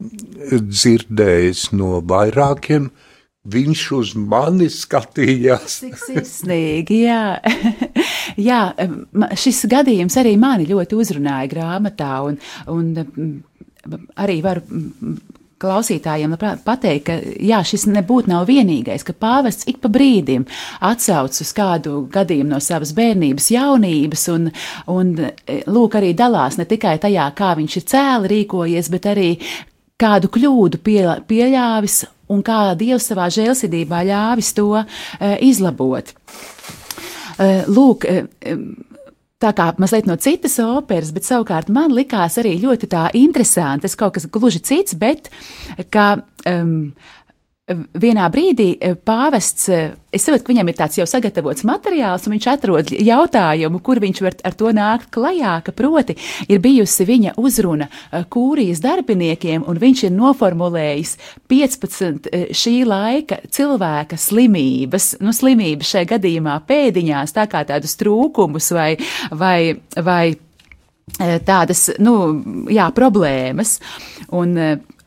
dzirdējis 0.00 1.70
no 1.76 2.00
vairākiem. 2.04 2.90
Viņš 3.46 3.82
uz 3.94 4.12
mani 4.18 4.66
skatījās. 4.72 5.78
Cik 5.84 6.00
sirsnīgi, 6.00 7.04
jā. 7.06 7.38
jā, 8.48 8.60
šis 9.38 9.68
gadījums 9.70 10.18
arī 10.18 10.34
mani 10.40 10.66
ļoti 10.66 10.98
uzrunāja 10.98 11.52
grāmatā, 11.52 12.10
un, 12.26 12.40
un 12.66 12.90
arī 14.18 14.40
varu 14.42 14.64
klausītājiem 15.62 16.34
pateikt, 16.66 17.06
ka 17.06 17.16
jā, 17.40 17.62
šis 17.64 17.86
nebūtu 17.88 18.28
nav 18.28 18.44
vienīgais, 18.50 19.04
ka 19.06 19.14
pāvests 19.16 19.68
ik 19.70 19.78
pa 19.80 19.88
brīdim 19.92 20.44
atsauc 20.84 21.38
uz 21.40 21.52
kādu 21.56 22.02
gadījumu 22.12 22.50
no 22.52 22.60
savas 22.60 22.92
bērnības, 22.96 23.48
jaunības, 23.54 24.26
un, 24.34 24.50
un 24.92 25.14
lūk, 25.70 25.96
arī 25.96 26.12
dalās 26.18 26.58
ne 26.60 26.68
tikai 26.68 26.98
tajā, 27.00 27.30
kā 27.38 27.54
viņš 27.56 27.78
ir 27.80 27.88
cēli 27.94 28.32
rīkojies, 28.34 28.92
bet 28.92 29.08
arī 29.14 29.30
kādu 30.00 30.30
kļūdu 30.32 30.80
pie, 30.84 31.00
pieļāvis 31.28 32.02
un 32.32 32.42
kā 32.46 32.74
Dievs 32.78 33.06
savā 33.10 33.28
žēlsirdībā 33.32 34.02
ļāvis 34.08 34.52
to 34.56 34.68
e, 34.76 34.84
izlabot. 35.46 36.12
E, 37.36 37.48
lūk, 37.70 38.06
e, 38.08 38.56
tā 39.42 39.52
kā 39.56 39.68
mazliet 39.80 40.08
no 40.08 40.16
citas 40.20 40.58
operas, 40.62 41.12
bet 41.14 41.28
savukārt 41.28 41.70
man 41.72 41.94
likās 41.94 42.38
arī 42.40 42.56
ļoti 42.62 42.90
tā 42.92 43.06
interesanti, 43.18 43.86
tas 43.86 43.96
kaut 43.98 44.16
kas 44.16 44.28
gluži 44.32 44.62
cits, 44.64 44.96
bet 44.98 45.30
kā 45.92 46.08
um, 46.48 46.92
vienā 47.66 48.28
brīdī 48.30 48.76
eh, 48.78 48.94
pāvests, 48.94 49.66
eh, 49.74 49.94
es 50.14 50.22
saprotu, 50.22 50.44
ka 50.46 50.52
viņam 50.52 50.68
ir 50.70 50.76
tāds 50.78 50.98
jau 51.00 51.06
sagatavots 51.08 51.64
materiāls, 51.66 52.26
un 52.26 52.36
viņš 52.36 52.46
atrod 52.52 52.92
jautājumu, 52.94 53.80
kur 53.82 53.98
viņš 54.02 54.22
var 54.22 54.36
ar 54.46 54.54
to 54.54 54.70
nākt 54.76 55.10
klajā, 55.14 55.56
ka 55.66 55.74
proti 55.74 56.14
ir 56.46 56.62
bijusi 56.62 57.06
viņa 57.08 57.34
uzruna 57.42 57.88
eh, 57.90 58.22
kūrijas 58.30 58.82
darbiniekiem, 58.84 59.66
un 59.66 59.82
viņš 59.82 60.04
ir 60.06 60.14
noformulējis 60.14 61.16
15 61.50 62.30
šī 62.54 62.76
laika 62.86 63.42
cilvēka 63.50 64.18
slimības, 64.20 65.16
nu 65.26 65.34
slimības 65.34 65.90
šajā 65.94 66.12
gadījumā 66.14 66.60
pēdiņās, 66.70 67.34
tā 67.34 67.50
kā 67.50 67.66
tādus 67.66 67.98
trūkumus 67.98 68.70
vai, 68.76 68.92
vai, 69.34 69.74
vai 69.98 70.36
tādas, 71.46 71.88
nu, 72.02 72.14
jā, 72.70 72.86
problēmas. 72.94 73.80
Un, 74.34 74.54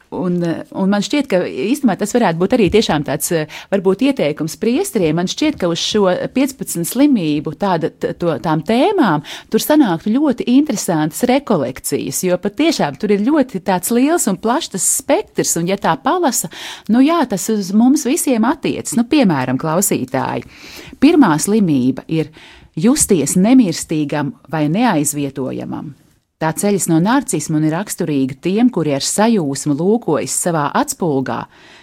Un, 0.10 0.40
un 0.74 0.90
man 0.90 1.04
šķiet, 1.06 1.28
ka 1.30 1.40
īstenībā 1.46 1.94
tas 2.02 2.16
varētu 2.16 2.40
būt 2.42 2.54
arī 2.56 2.66
tiešām 2.74 3.04
tāds 3.06 3.30
varbūt 3.70 4.08
ieteikums 4.08 4.56
priesteriem. 4.58 5.20
Man 5.20 5.30
šķiet, 5.30 5.60
ka 5.62 5.70
uz 5.70 5.84
šo 5.84 6.08
15 6.34 6.88
slimību 6.90 7.54
tāda, 7.62 7.92
to, 7.94 8.34
tām 8.42 8.64
tēmām 8.66 9.22
tur 9.54 9.62
sanāktu 9.62 10.16
ļoti 10.16 10.48
interesantas 10.56 11.22
rekolekcijas, 11.30 12.24
jo 12.26 12.40
patiešām 12.42 12.98
tur 12.98 13.14
ir 13.14 13.22
ļoti 13.28 13.62
tāds 13.70 13.94
liels 13.94 14.26
un 14.32 14.42
plašs 14.42 14.74
tas 14.74 14.90
spektrs, 14.98 15.54
un 15.62 15.70
ja 15.70 15.78
tā 15.78 15.94
palasa, 16.02 16.50
nu 16.90 17.06
jā, 17.06 17.22
tas 17.30 17.46
uz 17.54 17.70
mums 17.78 18.08
visiem 18.10 18.50
attiec. 18.50 18.90
Nu, 18.98 19.06
piemēram, 19.06 19.62
klausītāji, 19.62 20.50
pirmā 20.98 21.36
slimība 21.38 22.10
ir 22.10 22.34
justies 22.74 23.38
nemirstīgam 23.38 24.40
vai 24.50 24.66
neaizvietojamam. 24.74 25.94
Tā 26.40 26.54
ceļas 26.56 26.86
no 26.88 27.02
narcisma 27.04 27.58
un 27.60 27.66
ir 27.68 27.74
raksturīga 27.76 28.38
tiem, 28.40 28.70
kuri 28.72 28.94
ar 28.96 29.04
sajūsmu 29.04 29.74
lūkojas 29.76 30.38
savā 30.46 30.70
atspulgā, 30.80 31.42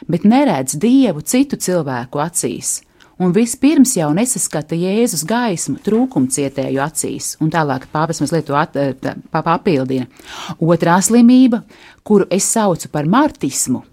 bet 0.09 0.25
neredz 0.25 0.79
dievu 0.81 1.21
citu 1.21 1.59
cilvēku 1.61 2.23
acīs. 2.25 2.79
Un 3.21 3.35
vispirms 3.37 3.95
jau 3.99 4.09
nesaskata 4.17 4.77
Jēzus 4.77 5.27
gaismu 5.29 5.77
trūkumcietēju 5.85 6.81
acīs, 6.85 7.35
un 7.45 7.53
tālāk 7.53 7.85
pāvis 7.93 8.23
mazliet 8.25 8.49
to 8.49 8.57
at, 8.57 8.81
tā, 9.01 9.13
papildina. 9.33 10.09
Otrā 10.57 10.97
slimība, 11.05 11.61
kuru 12.05 12.25
es 12.33 12.49
saucu 12.49 12.89
par 12.93 13.09
martismu, 13.09 13.85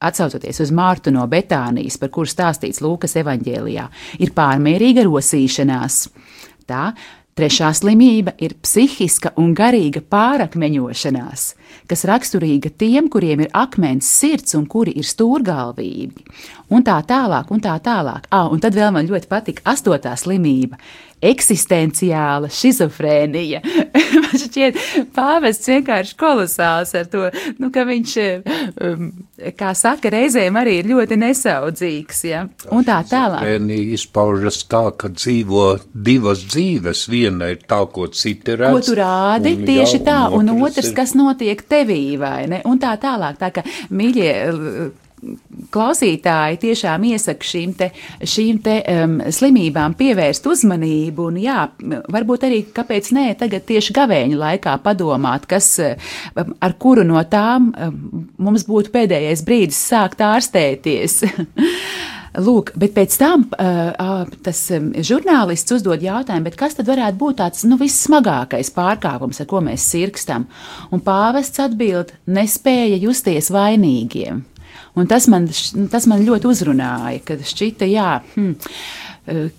Atcaucoties 0.00 0.62
uz 0.64 0.70
Mārtu 0.72 1.12
no 1.12 1.26
Betānijas, 1.28 1.98
par 2.00 2.08
kuru 2.14 2.30
stāstīts 2.30 2.80
Lūkas 2.80 3.18
evanģēlijā, 3.20 3.82
ir 4.24 4.30
pārmērīga 4.32 5.04
rosīšanās. 5.04 6.06
Tā 6.64 6.86
Trešā 7.40 7.70
slimība 7.72 8.34
ir 8.44 8.52
psihiska 8.60 9.30
un 9.40 9.54
garīga 9.56 10.02
pārakmeņošanās, 10.12 11.44
kas 11.88 12.02
raksturīga 12.10 12.68
tiem, 12.76 13.06
kuriem 13.08 13.46
ir 13.46 13.54
akmens 13.56 14.10
sirds 14.12 14.58
un 14.58 14.66
kuri 14.68 14.92
ir 15.00 15.08
stūrgalvīgi. 15.08 16.26
Un 16.76 16.84
tā 16.84 16.98
tālāk, 17.08 17.48
un 17.48 17.62
tā 17.64 17.78
tālāk. 17.80 18.28
Ah, 18.28 18.50
un 18.52 18.60
tad 18.60 18.76
vēl 18.76 18.92
man 18.92 19.08
ļoti 19.08 19.30
patika 19.30 19.64
astotā 19.72 20.12
slimība 20.20 20.76
eksistenciāla 21.20 22.48
schizofrēnija. 22.52 23.60
Man 24.20 24.40
šķiet, 24.40 24.78
pāvests 25.14 25.68
vienkārši 25.70 26.16
kolosāls 26.20 26.94
ar 26.98 27.08
to, 27.10 27.26
nu, 27.60 27.70
ka 27.74 27.84
viņš, 27.88 28.14
um, 28.86 29.10
kā 29.58 29.72
saka, 29.78 30.12
reizēm 30.12 30.58
arī 30.60 30.78
ir 30.80 30.90
ļoti 30.90 31.18
nesaudzīgs, 31.20 32.22
ja, 32.28 32.44
un 32.72 32.86
tā 32.86 33.00
tālāk. 33.08 33.44
Schizofrēnija 33.44 33.98
izpaužas 33.98 34.62
tā, 34.70 34.82
ka 34.96 35.12
dzīvo 35.12 35.66
divas 35.92 36.44
dzīves, 36.48 37.04
viena 37.12 37.50
ir 37.52 37.62
tā, 37.68 37.82
ko 37.92 38.08
citi 38.14 38.56
redz. 38.56 38.74
Ko 38.78 38.84
tu 38.90 38.96
rādi, 38.98 39.54
tieši 39.66 40.00
jau, 40.00 40.06
tā, 40.08 40.18
un 40.36 40.54
otrs, 40.56 40.90
ir... 40.90 40.96
kas 40.96 41.14
notiek 41.18 41.62
tevī, 41.68 42.02
vai 42.20 42.48
ne, 42.50 42.64
un 42.68 42.80
tā 42.80 42.96
tālāk, 43.00 43.38
tā 43.40 43.52
ka, 43.54 43.66
mīļie, 43.92 44.32
klausītāji 45.74 46.60
tiešām 46.64 47.04
iesaka 47.10 47.46
šīm, 47.46 47.74
te, 47.78 47.90
šīm 48.24 48.60
te, 48.64 48.76
um, 48.92 49.18
slimībām 49.32 49.94
pievērst 49.98 50.46
uzmanību, 50.50 51.28
un 51.30 51.40
jā, 51.42 51.64
varbūt 52.10 52.46
arī, 52.48 52.62
kāpēc 52.76 53.12
nē, 53.16 53.26
tagad 53.40 53.66
tieši 53.68 53.96
gavēņa 53.96 54.40
laikā 54.40 54.76
padomāt, 54.84 55.48
kas, 55.50 55.72
ar 55.80 56.78
kuru 56.80 57.04
no 57.08 57.22
tām 57.30 57.70
um, 57.74 58.24
mums 58.40 58.64
būtu 58.68 58.94
pēdējais 58.94 59.44
brīdis 59.46 59.82
sākt 59.90 60.24
ārstēties. 60.24 61.20
Lūk, 62.38 62.70
bet 62.78 62.92
pēc 62.94 63.14
tam 63.18 63.48
uh, 63.58 64.28
tas 64.44 64.58
žurnālists 65.02 65.74
uzdod 65.74 66.02
jautājumu, 66.04 66.52
kas 66.54 66.76
tad 66.78 66.86
varētu 66.86 67.18
būt 67.18 67.40
tāds 67.40 67.64
nu, 67.66 67.74
vissmagākais 67.80 68.70
pārkāpums, 68.76 69.40
ar 69.42 69.48
ko 69.50 69.58
mēs 69.66 69.88
sirkstam? 69.90 70.46
Un 70.94 71.02
pāvests 71.02 71.58
atbild: 71.64 72.14
nespēja 72.30 73.00
justies 73.02 73.50
vainīgiem. 73.50 74.44
Un 75.00 75.08
tas 75.10 75.28
man, 75.32 75.48
tas 75.92 76.08
man 76.10 76.24
ļoti 76.26 76.50
uzrunāja, 76.50 77.22
kad 77.24 77.44
šķita, 77.46 77.88
jā, 77.90 78.10
hmm, 78.34 78.56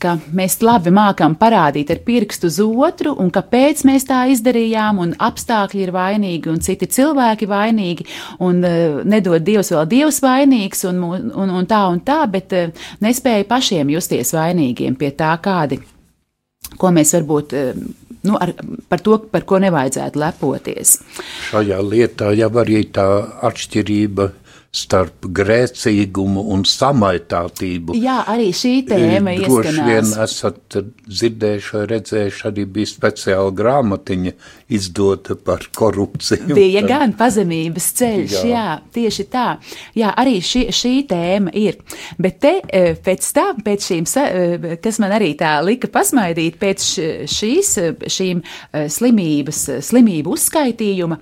ka 0.01 0.15
mēs 0.36 0.57
labi 0.65 0.91
mākam 0.93 1.36
parādīt 1.39 1.91
ar 1.93 2.01
pirkstu 2.05 2.50
uz 2.50 2.60
otru, 2.62 3.13
un 3.21 3.31
kāpēc 3.33 3.83
mēs 3.88 4.07
tā 4.10 4.24
izdarījām, 4.33 5.00
un 5.03 5.13
apstākļi 5.22 5.85
ir 5.85 5.94
vainīgi, 5.96 6.51
un 6.51 6.59
citi 6.63 6.89
cilvēki 6.92 7.50
vainīgi, 7.50 8.07
un 8.44 8.61
uh, 8.66 9.00
nedod 9.07 9.44
Dievs 9.46 9.72
vēl 9.74 9.87
Dievs 9.92 10.22
vainīgs, 10.24 10.85
un, 10.89 11.01
un, 11.05 11.55
un 11.61 11.70
tā 11.70 11.85
un 11.92 12.01
tā, 12.05 12.22
bet 12.31 12.57
uh, 12.57 12.85
nespēja 13.03 13.48
pašiem 13.50 13.94
justies 13.96 14.33
vainīgiem 14.35 14.98
pie 15.00 15.13
tā, 15.18 15.33
kādi, 15.44 15.81
ko 16.77 16.94
mēs 16.94 17.18
varbūt. 17.20 17.57
Uh, 17.57 18.07
Nu, 18.22 18.35
ar, 18.37 18.51
par 18.85 19.01
to, 19.01 19.16
par 19.33 19.42
ko 19.50 19.57
nevajadzētu 19.57 20.20
lepoties. 20.22 20.92
Šajā 21.48 21.79
lietā 21.81 22.27
jau 22.37 22.51
arī 22.61 22.83
tā 22.94 23.07
atšķirība 23.50 24.27
starp 24.72 25.25
grēcīgumu 25.36 26.46
un 26.53 26.62
samaitātību. 26.68 27.96
Jā, 28.00 28.22
arī 28.31 28.53
šī 28.55 28.72
tēma 28.88 29.34
ir. 29.36 29.44
Droši 29.44 29.84
vien 29.84 30.14
esat 30.24 30.77
dzirdējuši 31.10 31.81
redzējuši, 31.92 32.46
arī 32.48 32.64
bija 32.77 32.92
speciāla 32.94 33.51
grāmatiņa 33.57 34.34
izdota 34.72 35.36
par 35.36 35.68
korupciju. 35.75 36.55
Bija 36.55 36.86
tad... 36.86 36.90
gan 36.94 37.16
pazemības 37.20 37.90
ceļš, 38.00 38.38
jā. 38.38 38.46
jā, 38.53 38.64
tieši 38.96 39.27
tā. 39.36 39.46
Jā, 40.00 40.14
arī 40.24 40.38
šī, 40.40 40.64
šī 40.79 40.94
tēma 41.12 41.51
ir. 41.60 41.81
Bet 42.22 42.40
te 42.40 42.55
e, 42.64 42.96
pēc 42.96 43.29
tam, 43.36 43.60
pēc 43.68 43.92
šīm, 43.92 44.10
e, 44.24 44.79
kas 44.79 45.03
man 45.03 45.20
arī 45.20 45.34
tā 45.40 45.57
lika 45.68 45.92
pasmaidīt, 45.92 46.55
pēc 46.64 46.90
šīs, 47.27 47.75
šīm 48.07 48.48
slimības, 48.72 49.66
slimību 49.92 50.40
uzskaitījuma, 50.40 51.20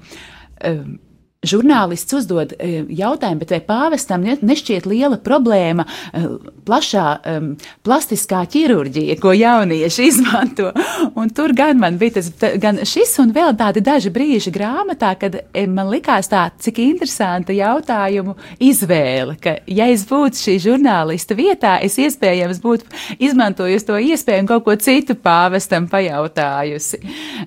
Žurnālists 1.39 2.11
uzdod 2.11 2.49
e, 2.59 2.81
jautājumu, 2.99 3.45
vai 3.47 3.61
pāvestam 3.63 4.25
nešķiet 4.27 4.83
liela 4.91 5.15
problēma 5.23 5.85
e, 5.87 6.23
plašā 6.67 7.03
um, 7.31 7.45
plastiskā 7.87 8.41
ķirurģija, 8.51 9.15
ko 9.23 9.31
jaunieši 9.31 10.03
izmanto. 10.11 10.73
Un 11.15 11.31
tur 11.31 11.53
gan 11.55 11.79
man 11.79 11.95
bija 12.01 12.17
tas, 12.17 12.27
gan 12.59 12.81
šis 12.83 13.13
un 13.23 13.31
vēl 13.31 13.55
tādi 13.55 13.79
daži 13.79 14.11
brīži 14.11 14.51
grāmatā, 14.51 15.13
kad 15.21 15.37
man 15.71 15.87
likās 15.93 16.27
tā, 16.27 16.41
cik 16.59 16.81
interesanta 16.83 17.55
jautājumu 17.55 18.35
izvēle, 18.59 19.37
ka, 19.39 19.55
ja 19.71 19.87
es 19.93 20.03
būtu 20.11 20.41
šī 20.41 20.57
žurnālista 20.65 21.39
vietā, 21.39 21.77
es 21.79 21.95
iespējams 22.03 22.59
būtu 22.65 23.15
izmantojusi 23.15 23.87
to 23.87 24.01
iespēju 24.09 24.43
un 24.43 24.51
kaut 24.51 24.67
ko 24.67 24.75
citu 24.75 25.15
pāvestam 25.15 25.87
pajautājusi. 25.87 26.99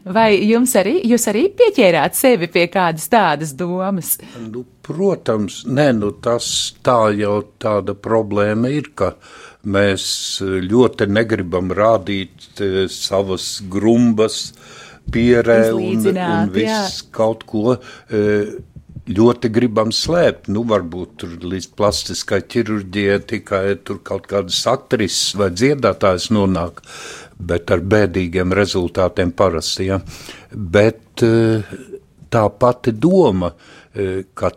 Vai 0.09 0.31
jums 0.49 0.73
arī, 0.81 0.97
jūs 1.13 1.29
arī 1.29 1.45
pieķērāt 1.61 2.17
sevi 2.17 2.49
pie 2.57 2.65
kādas 2.73 3.13
tādas 3.13 3.53
domas? 3.53 3.82
Domas? 3.83 4.15
Nu, 4.47 4.65
protams, 4.87 5.63
nē, 5.67 5.91
nu, 5.99 6.13
tas 6.25 6.47
tā 6.87 7.01
jau 7.19 7.41
tāda 7.63 7.95
problēma 7.99 8.73
ir, 8.73 8.93
ka 8.99 9.15
mēs 9.63 10.05
ļoti 10.43 11.07
negribam 11.11 11.71
rādīt 11.75 12.63
e, 12.63 12.87
savas 12.91 13.57
grumbas, 13.71 14.53
pierē 15.13 15.73
un, 15.75 16.07
un 16.07 16.53
viss 16.55 17.03
jā. 17.03 17.09
kaut 17.15 17.47
ko. 17.51 17.79
E, 18.11 18.23
ļoti 19.09 19.51
gribam 19.53 19.91
slēpt. 19.95 20.49
Nu, 20.53 20.63
varbūt 20.69 21.17
tur 21.23 21.35
līdz 21.43 21.71
plastiskai 21.79 22.43
ķirurģijai 22.53 23.19
tikai 23.33 23.65
tur 23.85 23.99
kaut 24.07 24.29
kādas 24.31 24.63
aktrises 24.71 25.35
vai 25.39 25.51
dziedātājs 25.55 26.31
nonāk, 26.35 26.83
bet 27.39 27.71
ar 27.75 27.83
bēdīgiem 27.83 28.55
rezultātiem 28.55 29.35
parasti. 29.35 29.89
Ja. 29.91 30.01
Bet 30.53 31.25
uh, 31.27 31.67
tā 32.33 32.47
pati 32.59 32.95
doma, 32.97 33.53
e, 33.95 34.25
ka 34.35 34.53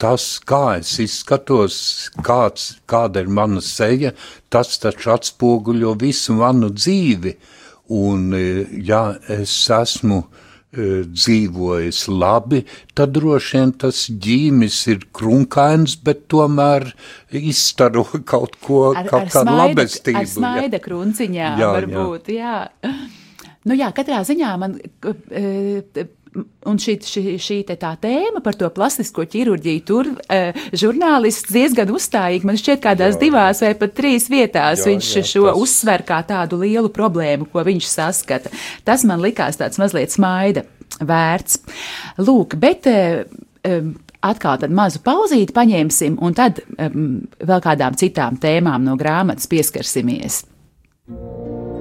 tas, 0.00 0.26
kā 0.44 0.78
es 0.80 0.96
izskatos, 1.02 1.76
kāds, 2.26 2.74
kāda 2.90 3.24
ir 3.24 3.30
mana 3.32 3.62
seja, 3.64 4.12
tas 4.52 4.78
taču 4.82 5.14
atspoguļo 5.14 5.94
visu 6.00 6.36
manu 6.40 6.72
dzīvi. 6.74 7.36
Un, 7.94 8.32
e, 8.34 8.64
ja 8.88 9.02
es 9.30 9.52
esmu 9.70 10.22
e, 10.24 11.04
dzīvojis 11.04 12.06
labi, 12.10 12.62
tad 12.96 13.12
droši 13.14 13.58
vien 13.58 13.74
tas 13.84 14.06
ģīmis 14.26 14.78
ir 14.92 15.04
krunkains, 15.14 15.98
bet 16.04 16.26
tomēr 16.32 16.88
izstaro 17.30 18.06
kaut 18.32 18.58
ko, 18.64 18.86
ar, 18.92 19.06
kaut 19.12 19.30
kādu 19.36 19.58
labestību. 19.60 20.24
Ar 20.24 20.32
smaida 20.32 20.82
krunciņā 20.82 21.54
jā, 21.60 21.70
varbūt, 21.78 22.32
jā. 22.34 22.58
jā. 22.82 22.96
Nu 23.64 23.76
jā, 23.78 23.88
katrā 23.96 24.18
ziņā 24.28 24.50
man 24.60 24.74
un 26.34 26.78
šī, 26.80 26.96
šī, 27.06 27.22
šī 27.40 27.58
tā 27.70 27.92
tēma 28.00 28.42
par 28.44 28.56
to 28.58 28.68
plastisko 28.74 29.26
ķirurģiju 29.30 29.84
tur 29.86 30.10
uh, 30.10 30.64
žurnālists 30.76 31.52
diezgan 31.54 31.92
uzstājīgi, 31.94 32.48
man 32.48 32.58
šķiet, 32.60 32.82
kādās 32.84 33.16
jā, 33.16 33.22
divās 33.26 33.62
vai 33.64 33.74
pat 33.78 33.94
trīs 33.96 34.28
vietās 34.32 34.84
jā, 34.84 34.92
viņš 34.92 35.10
jā, 35.20 35.24
šo 35.34 35.46
tas... 35.48 35.60
uzsver 35.62 36.06
kā 36.06 36.20
tādu 36.26 36.60
lielu 36.64 36.90
problēmu, 36.94 37.48
ko 37.52 37.64
viņš 37.66 37.90
saskata. 37.90 38.52
Tas 38.86 39.06
man 39.08 39.22
likās 39.24 39.60
tāds 39.60 39.80
mazliet 39.82 40.14
smaida 40.14 40.66
vērts. 41.00 41.60
Lūk, 42.22 42.58
bet. 42.60 42.90
Uh, 42.90 43.92
atkal 44.24 44.56
tādu 44.60 44.76
mazu 44.76 45.02
pauzīti 45.04 45.52
paņemsim, 45.56 46.16
un 46.24 46.36
tad 46.36 46.62
um, 46.78 47.04
vēl 47.44 47.60
kādām 47.64 47.96
citām 48.00 48.40
tēmām 48.40 48.84
no 48.86 48.96
grāmatas 49.00 49.48
pieskarsimies. 49.52 50.42
fervente 51.08 51.73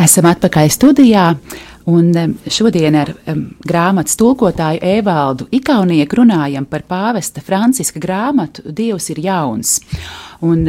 Esam 0.00 0.24
atpakaļ 0.30 0.70
studijā. 0.72 1.24
Un 1.90 2.12
šodien 2.48 2.94
ar 2.96 3.10
grāmatas 3.66 4.16
tulkotāju 4.20 4.80
Evaldu 4.86 5.48
Ikaunieku 5.52 6.20
runājam 6.20 6.64
par 6.68 6.84
pāvesta 6.88 7.42
Franciska 7.44 8.00
grāmatu 8.00 8.64
Dievs 8.64 9.10
ir 9.12 9.20
jauns. 9.24 9.74
Un, 10.46 10.64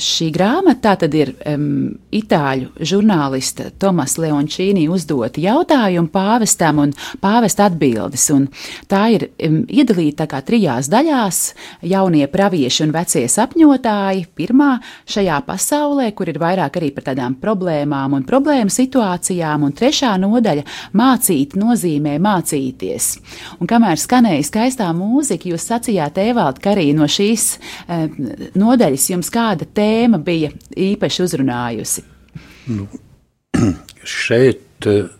šī 0.00 0.30
grāmata 0.34 0.94
tad 0.98 1.14
ir 1.14 1.32
um, 1.46 1.94
itāļu 2.14 2.72
žurnālista 2.82 3.68
Tomas 3.78 4.16
Leončīnī 4.18 4.86
uzdota 4.90 5.40
jautājumi 5.42 6.10
pāvestam 6.12 6.80
un 6.82 6.94
pāvesta 7.22 7.68
atbildes. 7.68 8.26
Un 8.34 8.48
tā 8.90 9.04
ir 9.14 9.28
um, 9.46 9.60
iedalīta 9.68 10.26
kā 10.30 10.40
trijās 10.46 10.90
daļās- 10.92 11.40
jaunie 11.94 12.26
pravieši 12.30 12.84
un 12.86 12.94
vecie 12.94 13.24
sapņotāji. 13.30 14.26
Pirmā 14.34 14.80
šajā 15.06 15.40
pasaulē, 15.46 16.10
kur 16.14 16.28
ir 16.28 16.40
vairāk 16.42 16.80
arī 16.80 16.90
par 16.94 17.04
tādām 17.10 17.38
problēmām 17.40 18.18
un 18.18 18.24
problēmu 18.24 18.70
situācijām, 18.74 19.62
un 19.62 19.72
trešā 19.72 20.16
nodaļa- 20.18 20.64
mācīt 21.00 21.54
nozīmē 21.54 22.18
mācīties. 22.18 23.18
Un 23.60 23.66
kamēr 23.66 23.96
skanēja 23.96 24.42
skaistā 24.42 24.90
mūzika, 24.94 25.52
jūs 25.54 25.70
sacījāt, 25.70 26.18
Evald, 26.18 26.58
ka 26.60 26.74
arī 26.74 26.94
no 26.94 27.04
šīs 27.04 27.58
um, 27.88 28.10
nodaļas 28.54 29.10
jums 29.10 29.30
kāda 29.30 29.64
tēma 29.66 29.83
bija 30.26 30.50
īpaši 30.76 31.24
uzrunājusi. 31.24 32.04
Šeit 34.18 34.88
eh, 34.90 35.10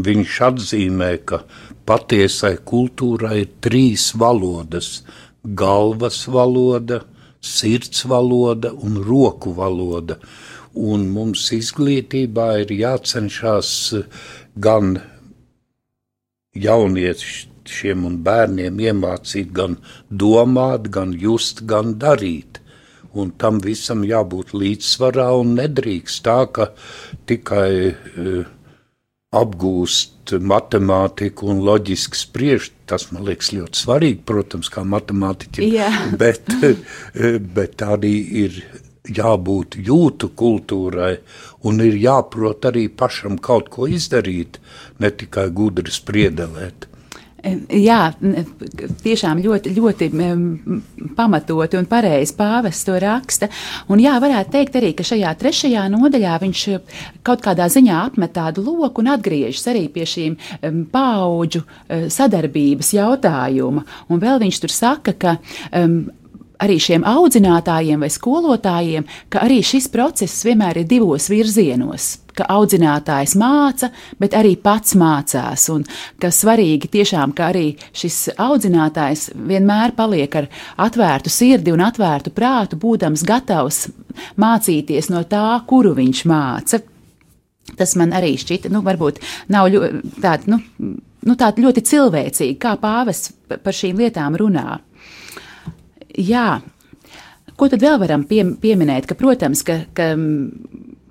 viņš 0.00 0.36
atzīmē, 0.48 1.10
ka 1.26 1.42
patiesai 1.88 2.56
kultūrai 2.66 3.40
ir 3.44 3.50
trīs 3.64 4.10
valodas- 4.14 5.00
galvas 5.62 6.22
valoda, 6.28 7.02
sirds 7.40 8.04
valoda 8.04 8.72
un 8.72 9.00
roku 9.08 9.54
valoda. 9.56 10.18
Un 10.74 11.08
mums 11.10 11.48
izglītībā 11.56 12.48
ir 12.62 12.74
jācenšas 12.82 13.72
eh, 13.98 14.04
gan 14.56 15.00
jauniešiem 16.54 18.06
un 18.06 18.16
bērniem 18.26 18.78
iemācīt 18.86 19.52
gan 19.52 19.76
domāt, 20.10 20.90
gan 20.90 21.12
just, 21.12 21.66
gan 21.66 21.94
darīt. 21.98 22.59
Un 23.18 23.32
tam 23.42 23.58
visam 23.64 24.04
jābūt 24.06 24.52
līdzsvarā 24.54 25.30
un 25.40 25.56
nedrīkst 25.58 26.22
tā, 26.26 26.44
ka 26.54 26.70
tikai 27.26 27.70
uh, 27.90 28.44
apgūst 29.30 30.34
matemātiku 30.42 31.50
un 31.52 31.62
loģiski 31.66 32.18
spriežt. 32.18 32.74
Tas 32.90 33.08
man 33.14 33.24
liekas 33.28 33.52
ļoti 33.54 33.78
svarīgi, 33.78 34.22
protams, 34.26 34.70
kā 34.72 34.82
matemātiķim. 34.86 35.66
Jā. 35.70 35.90
Bet, 36.22 36.50
eh, 36.66 37.38
bet 37.38 37.82
arī 37.86 38.14
ir 38.44 38.60
jābūt 39.06 39.78
jūtu 39.86 40.32
kultūrai 40.38 41.14
un 41.66 41.80
ir 41.82 41.96
jāprot 41.98 42.66
arī 42.68 42.88
pašam 42.90 43.38
kaut 43.38 43.70
ko 43.72 43.86
izdarīt, 43.90 44.58
ne 44.98 45.10
tikai 45.10 45.48
gudri 45.54 45.94
spriedelēt. 45.94 46.89
Jā, 47.40 48.00
tiešām 49.00 49.40
ļoti, 49.40 49.72
ļoti 49.76 50.08
pamatoti 51.16 51.78
un 51.78 51.88
pareizi 51.88 52.34
pāvests 52.36 52.84
to 52.84 52.98
raksta. 53.00 53.48
Un 53.88 54.02
jā, 54.02 54.16
varētu 54.20 54.52
teikt 54.56 54.76
arī, 54.80 54.92
ka 54.96 55.06
šajā 55.06 55.32
trešajā 55.40 55.86
nodaļā 55.94 56.36
viņš 56.42 56.64
kaut 57.26 57.44
kādā 57.44 57.70
ziņā 57.72 58.02
apmet 58.10 58.34
tādu 58.36 58.64
loku 58.66 59.00
un 59.00 59.12
atgriežas 59.14 59.70
arī 59.72 59.86
pie 59.92 60.04
šīm 60.08 60.36
paudžu 60.92 61.64
sadarbības 61.88 62.94
jautājuma. 62.98 63.86
Un 64.12 64.22
vēl 64.22 64.42
viņš 64.44 64.62
tur 64.64 64.74
saka, 64.74 65.16
ka 65.16 65.36
um, 65.72 66.02
arī 66.60 66.76
šiem 66.82 67.06
audzinātājiem 67.08 68.04
vai 68.04 68.10
skolotājiem, 68.12 69.06
ka 69.32 69.46
arī 69.46 69.62
šis 69.64 69.88
process 69.92 70.44
vienmēr 70.44 70.82
ir 70.82 70.90
divos 70.90 71.30
virzienos. 71.32 72.18
Ka 72.40 72.46
audzinātājs 72.54 73.34
māca, 73.36 73.90
bet 74.20 74.32
arī 74.38 74.54
pats 74.56 74.94
mācās. 74.96 75.66
Un 75.74 75.82
ka 76.20 76.30
svarīgi 76.32 76.88
tiešām, 76.88 77.34
ka 77.36 77.50
arī 77.50 77.74
šis 77.92 78.30
audzinātājs 78.40 79.26
vienmēr 79.36 79.92
paliek 79.98 80.38
ar 80.40 80.48
atvērtu 80.80 81.32
sirdi 81.32 81.74
un 81.74 81.84
atvērtu 81.84 82.32
prātu, 82.32 82.78
būdams 82.80 83.26
gatavs 83.28 83.82
mācīties 84.40 85.10
no 85.12 85.20
tā, 85.28 85.44
kuru 85.68 85.92
viņš 85.98 86.24
māca. 86.30 86.80
Tas 87.76 87.92
man 88.00 88.16
arī 88.16 88.32
šķita, 88.40 88.72
nu, 88.72 88.80
varbūt 88.86 89.20
nav 89.52 89.68
ļo, 89.72 89.84
tād, 90.22 90.48
nu, 90.50 90.62
nu, 90.80 91.36
tāda 91.36 91.60
ļoti 91.66 91.84
cilvēcīga, 91.92 92.58
kā 92.62 92.74
pāvests 92.80 93.34
par 93.50 93.76
šīm 93.76 94.00
lietām 94.00 94.38
runā. 94.40 94.80
Jā, 96.16 96.60
ko 97.56 97.68
tad 97.70 97.84
vēl 97.84 98.00
varam 98.00 98.24
pie, 98.28 98.42
pieminēt? 98.64 99.06
Ka, 99.10 99.18
protams, 99.18 99.62
ka, 99.66 99.82
ka 99.94 100.14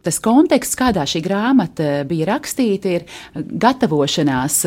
tas 0.10 0.20
konteksts, 0.24 0.78
kādā 0.80 1.06
šī 1.10 1.22
grāmata 1.26 2.04
bija 2.10 2.32
rakstīta, 2.34 2.98
ir 2.98 3.06
gatavošanās 3.36 4.60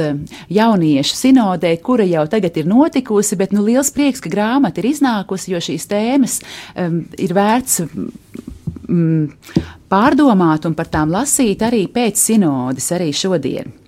jauniešu 0.53 1.19
sinodē, 1.19 1.75
kura 1.83 2.07
jau 2.07 2.25
tagad 2.31 2.57
ir 2.61 2.71
notikusi, 2.71 3.39
bet 3.41 3.55
nu, 3.57 3.65
liels 3.67 3.91
prieks, 3.95 4.23
ka 4.23 4.31
grāmata 4.33 4.83
ir 4.83 4.93
iznākusi, 4.93 5.53
jo 5.53 5.63
šīs 5.63 5.89
tēmas 5.91 6.39
um, 6.79 7.03
ir 7.19 7.35
vērts 7.37 7.83
mm, 7.83 9.55
pārdomāt 9.91 10.69
un 10.69 10.79
par 10.79 10.91
tām 10.93 11.13
lasīt 11.15 11.65
arī 11.67 11.89
pēc 11.93 12.21
sinodes, 12.31 12.93
arī 12.95 13.11
šodien. 13.17 13.79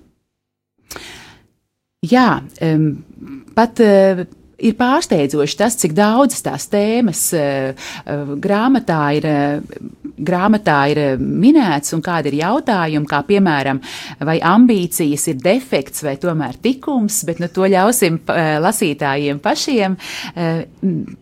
Jā, 2.05 2.31
um, 2.67 2.89
pat. 3.57 3.81
Uh, 3.81 4.27
ir 4.65 4.77
pārsteidzoši 4.79 5.57
tas, 5.59 5.75
cik 5.77 5.93
daudzas 5.97 6.45
tās 6.47 6.69
tēmas 6.73 7.25
uh, 7.37 7.89
grāmatā 8.41 9.01
ir. 9.19 9.27
Uh, 9.29 10.04
grāmatā 10.17 10.79
ir 10.93 11.01
minēts, 11.19 11.95
un 11.97 12.03
kādi 12.05 12.33
ir 12.33 12.39
jautājumi, 12.43 13.09
kā 13.11 13.21
piemēram, 13.27 13.81
vai 14.25 14.39
ambīcijas 14.45 15.29
ir 15.33 15.43
defekts 15.43 16.05
vai 16.07 16.17
tomēr 16.21 16.59
tikums, 16.63 17.23
bet 17.29 17.43
nu, 17.43 17.51
to 17.53 17.69
ļausim 17.71 18.21
uh, 18.23 18.57
lasītājiem 18.65 19.43
pašiem, 19.45 19.99
uh, 19.99 20.65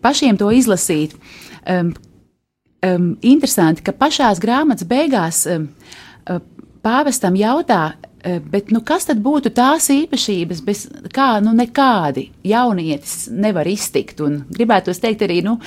pašiem 0.03 0.39
to 0.39 0.51
izlasīt. 0.53 1.17
Interesanti, 3.23 3.83
ka 3.85 3.93
pašās 3.95 4.41
grāmatas 4.43 4.83
beigās 4.83 5.45
pāvestam 6.83 7.37
jautā, 7.39 7.93
Eh, 7.95 8.12
Bet 8.23 8.69
nu, 8.71 8.79
kas 8.87 9.09
tad 9.09 9.19
būtu 9.19 9.51
tās 9.51 9.89
īpašības, 9.91 10.61
bez 10.63 10.85
kā 11.11 11.41
nu, 11.43 11.51
nekādi 11.57 12.29
jaunietis 12.47 13.25
nevar 13.27 13.67
iztikt? 13.67 14.21
Un 14.23 14.37
gribētu 14.47 14.95
teikt, 14.95 15.25
arī 15.27 15.41
nu, 15.43 15.57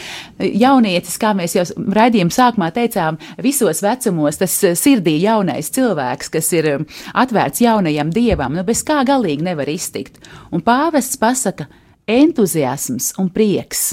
jaunietis, 0.41 1.19
kā 1.21 1.35
mēs 1.37 1.59
jau 1.59 1.67
raidījuma 1.77 2.33
sākumā 2.33 2.71
teicām, 2.73 3.21
visos 3.45 3.83
vecumos 3.85 4.41
tas 4.41 4.57
eh, 4.65 4.73
sirdī 4.79 5.19
jaunais 5.21 5.69
cilvēks, 5.77 6.33
kas 6.33 6.49
ir 6.57 6.71
eh, 6.71 7.05
atvērts 7.13 7.61
jaunajam 7.67 8.15
dievam, 8.15 8.57
nu, 8.57 8.65
bez 8.65 8.81
kā 8.89 9.03
galīgi 9.05 9.45
nevar 9.45 9.69
iztikt. 9.69 10.17
Un 10.49 10.65
pāvests 10.65 11.21
pasaka 11.21 11.69
entuziasms 12.09 13.13
un 13.21 13.29
prieks. 13.37 13.91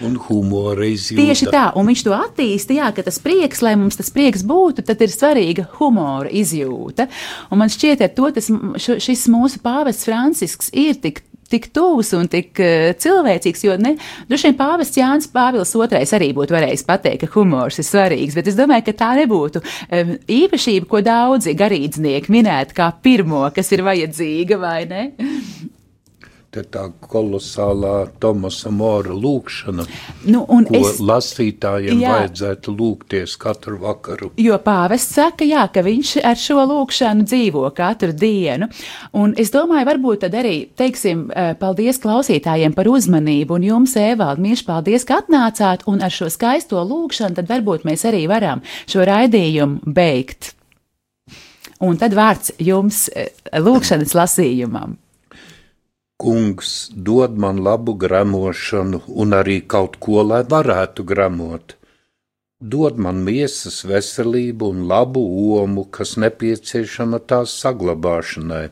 Un 0.00 0.16
humora 0.28 0.86
izjūta. 0.88 1.20
Tieši 1.20 1.48
tā, 1.52 1.64
un 1.78 1.90
viņš 1.90 2.04
to 2.06 2.14
attīstīja, 2.16 2.86
jā, 2.86 2.92
ka 2.96 3.04
tas 3.06 3.18
prieks, 3.22 3.60
lai 3.64 3.74
mums 3.78 3.98
tas 3.98 4.08
prieks 4.14 4.44
būtu, 4.46 4.84
tad 4.88 5.02
ir 5.04 5.12
svarīga 5.12 5.66
humora 5.78 6.30
izjūta. 6.32 7.08
Un 7.52 7.60
man 7.60 7.72
šķiet, 7.72 8.06
ar 8.06 8.14
to 8.16 8.30
tas, 8.38 8.48
šis 8.80 9.26
mūsu 9.32 9.60
pāvests 9.64 10.08
Francisks 10.08 10.72
ir 10.72 10.98
tik. 11.02 11.26
Tik 11.52 11.66
tuvs 11.76 12.14
un 12.16 12.30
tik 12.32 12.56
uh, 12.64 12.94
cilvēcīgs, 12.96 13.66
jo 13.66 13.74
ne, 13.76 13.90
droši 14.24 14.46
vien 14.46 14.54
pāvests 14.56 14.96
Jānis 14.96 15.26
Pāvils 15.28 15.74
II 15.76 15.98
arī 16.16 16.30
būtu 16.32 16.56
varējis 16.56 16.86
pateikt, 16.88 17.26
ka 17.26 17.34
humors 17.34 17.76
ir 17.76 17.84
svarīgs, 17.84 18.38
bet 18.38 18.48
es 18.48 18.56
domāju, 18.56 18.86
ka 18.86 18.94
tā 19.02 19.10
nebūtu 19.18 19.60
um, 19.60 20.14
īpašība, 20.32 20.88
ko 20.88 21.02
daudzi 21.04 21.52
garīdznieki 21.60 22.32
minētu 22.32 22.78
kā 22.80 22.88
pirmo, 23.04 23.44
kas 23.52 23.68
ir 23.76 23.84
vajadzīga, 23.84 24.60
vai 24.64 24.78
ne? 24.88 25.04
Tā 26.52 26.82
kolosālā 27.08 28.10
Tomasa 28.20 28.68
Mora 28.68 29.14
lūkšana, 29.16 29.86
Nu, 30.28 30.42
un 30.52 30.66
ko 30.68 30.82
es, 30.84 30.98
lasītājiem 31.00 32.02
Jā. 32.02 32.10
vajadzētu 32.12 32.74
lūgties 32.76 33.38
katru 33.40 33.78
vakaru. 33.80 34.28
Jo 34.36 34.58
pāvests 34.60 35.16
saka, 35.16 35.46
jā, 35.48 35.62
ka 35.72 35.80
viņš 35.86 36.10
ar 36.28 36.36
šo 36.36 36.66
lūkšanu 36.68 37.24
dzīvo 37.24 37.64
katru 37.72 38.12
dienu. 38.12 38.68
Un 39.16 39.32
es 39.40 39.48
domāju, 39.54 39.88
varbūt 39.88 40.26
tad 40.26 40.36
arī 40.42 40.54
teiksim 40.76 41.30
eh, 41.32 41.54
paldies 41.56 41.96
klausītājiem 42.04 42.76
par 42.76 42.90
uzmanību. 42.92 43.56
Un 43.56 43.64
jums, 43.70 43.96
Evalda, 43.96 44.44
mīļš, 44.44 44.66
paldies, 44.68 45.08
ka 45.08 45.22
atnācāt. 45.22 45.86
Un 45.88 46.04
ar 46.04 46.12
šo 46.12 46.28
skaisto 46.28 46.84
lūkšanu 46.84 47.40
tad 47.40 47.48
varbūt 47.48 47.88
mēs 47.88 48.04
arī 48.12 48.26
varam 48.28 48.60
šo 48.84 49.08
raidījumu 49.08 49.88
beigt. 49.88 50.52
Un 51.80 51.96
tad 51.96 52.12
vārds 52.12 52.52
jums 52.60 53.06
eh, 53.16 53.32
lūkšanas 53.56 54.12
lasījumam. 54.20 54.98
Kungs 56.22 56.90
dod 56.94 57.32
man 57.42 57.56
labu 57.66 57.92
gremošanu 58.02 58.98
un 59.22 59.32
arī 59.38 59.56
kaut 59.72 59.96
ko, 60.04 60.20
lai 60.30 60.42
varētu 60.52 61.02
gremot. 61.10 61.74
Dod 62.74 63.00
man 63.06 63.24
miesas 63.28 63.78
veselību 63.90 64.68
un 64.74 64.84
labu 64.92 65.22
omu, 65.62 65.84
kas 65.96 66.12
nepieciešama 66.24 67.18
tās 67.32 67.56
saglabāšanai. 67.62 68.68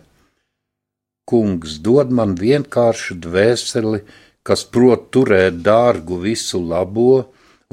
Kungs 1.33 1.81
dod 1.89 2.15
man 2.21 2.37
vienkāršu 2.45 3.19
dvēseli, 3.27 4.05
kas 4.47 4.63
prot 4.77 5.11
turēt 5.11 5.59
dārgu 5.67 6.21
visu 6.29 6.63
labo 6.75 7.11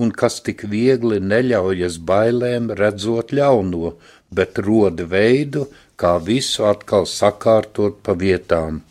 un 0.02 0.16
kas 0.24 0.42
tik 0.50 0.66
viegli 0.74 1.22
neļaujas 1.36 2.02
bailēm 2.10 2.74
redzot 2.82 3.38
ļauno, 3.42 3.94
bet 4.34 4.58
rod 4.72 5.06
veidu, 5.16 5.70
kā 6.02 6.18
visu 6.34 6.66
atkal 6.74 7.06
sakārtot 7.18 8.02
pa 8.02 8.18
vietām 8.26 8.87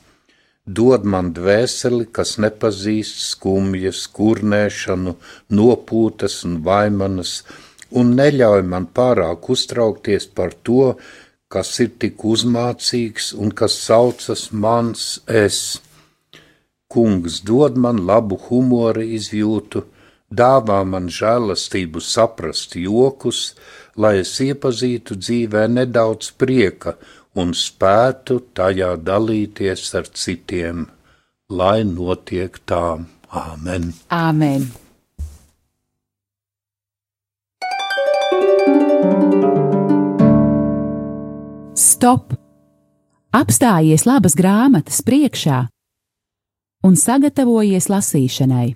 dod 0.67 1.05
man 1.07 1.31
dvēseli, 1.33 2.09
kas 2.13 2.37
nepazīst 2.43 3.23
skumjas, 3.31 4.07
kurnēšanu, 4.19 5.15
nopūtas 5.51 6.43
un 6.49 6.59
vaimanas, 6.67 7.43
un 7.91 8.15
neļauj 8.19 8.63
man 8.67 8.89
pārāk 8.99 9.49
uztraukties 9.55 10.27
par 10.27 10.55
to, 10.67 10.97
kas 11.49 11.71
ir 11.81 11.93
tik 12.03 12.25
uzmācīgs 12.27 13.33
un 13.39 13.53
kas 13.55 13.79
saucas 13.87 14.49
mans 14.53 15.21
es. 15.31 15.81
Kungs 16.91 17.43
dod 17.47 17.79
man 17.79 18.03
labu 18.07 18.39
humora 18.49 19.03
izjūtu, 19.03 19.85
dāvā 20.31 20.83
man 20.85 21.07
žēlastību 21.07 22.03
saprast 22.03 22.75
jokus, 22.77 23.55
lai 23.97 24.19
es 24.23 24.35
iepazītu 24.43 25.17
dzīvē 25.23 25.67
nedaudz 25.71 26.33
prieka 26.39 26.97
un 27.37 27.53
spētu 27.53 28.41
tajā 28.57 28.95
dalīties 29.05 29.85
ar 29.99 30.09
citiem, 30.17 30.87
lai 31.53 31.85
notiek 31.85 32.57
tā. 32.69 32.99
Āmen! 33.37 33.91
Āmen! 34.15 34.69
Stop! 41.77 42.33
Apstājies 43.37 44.07
labas 44.09 44.37
grāmatas 44.39 45.03
priekšā 45.05 45.67
un 46.87 46.97
sagatavojies 46.97 47.91
lasīšanai. 47.93 48.71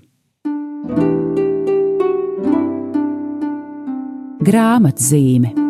Grāmatzīme 4.44 5.69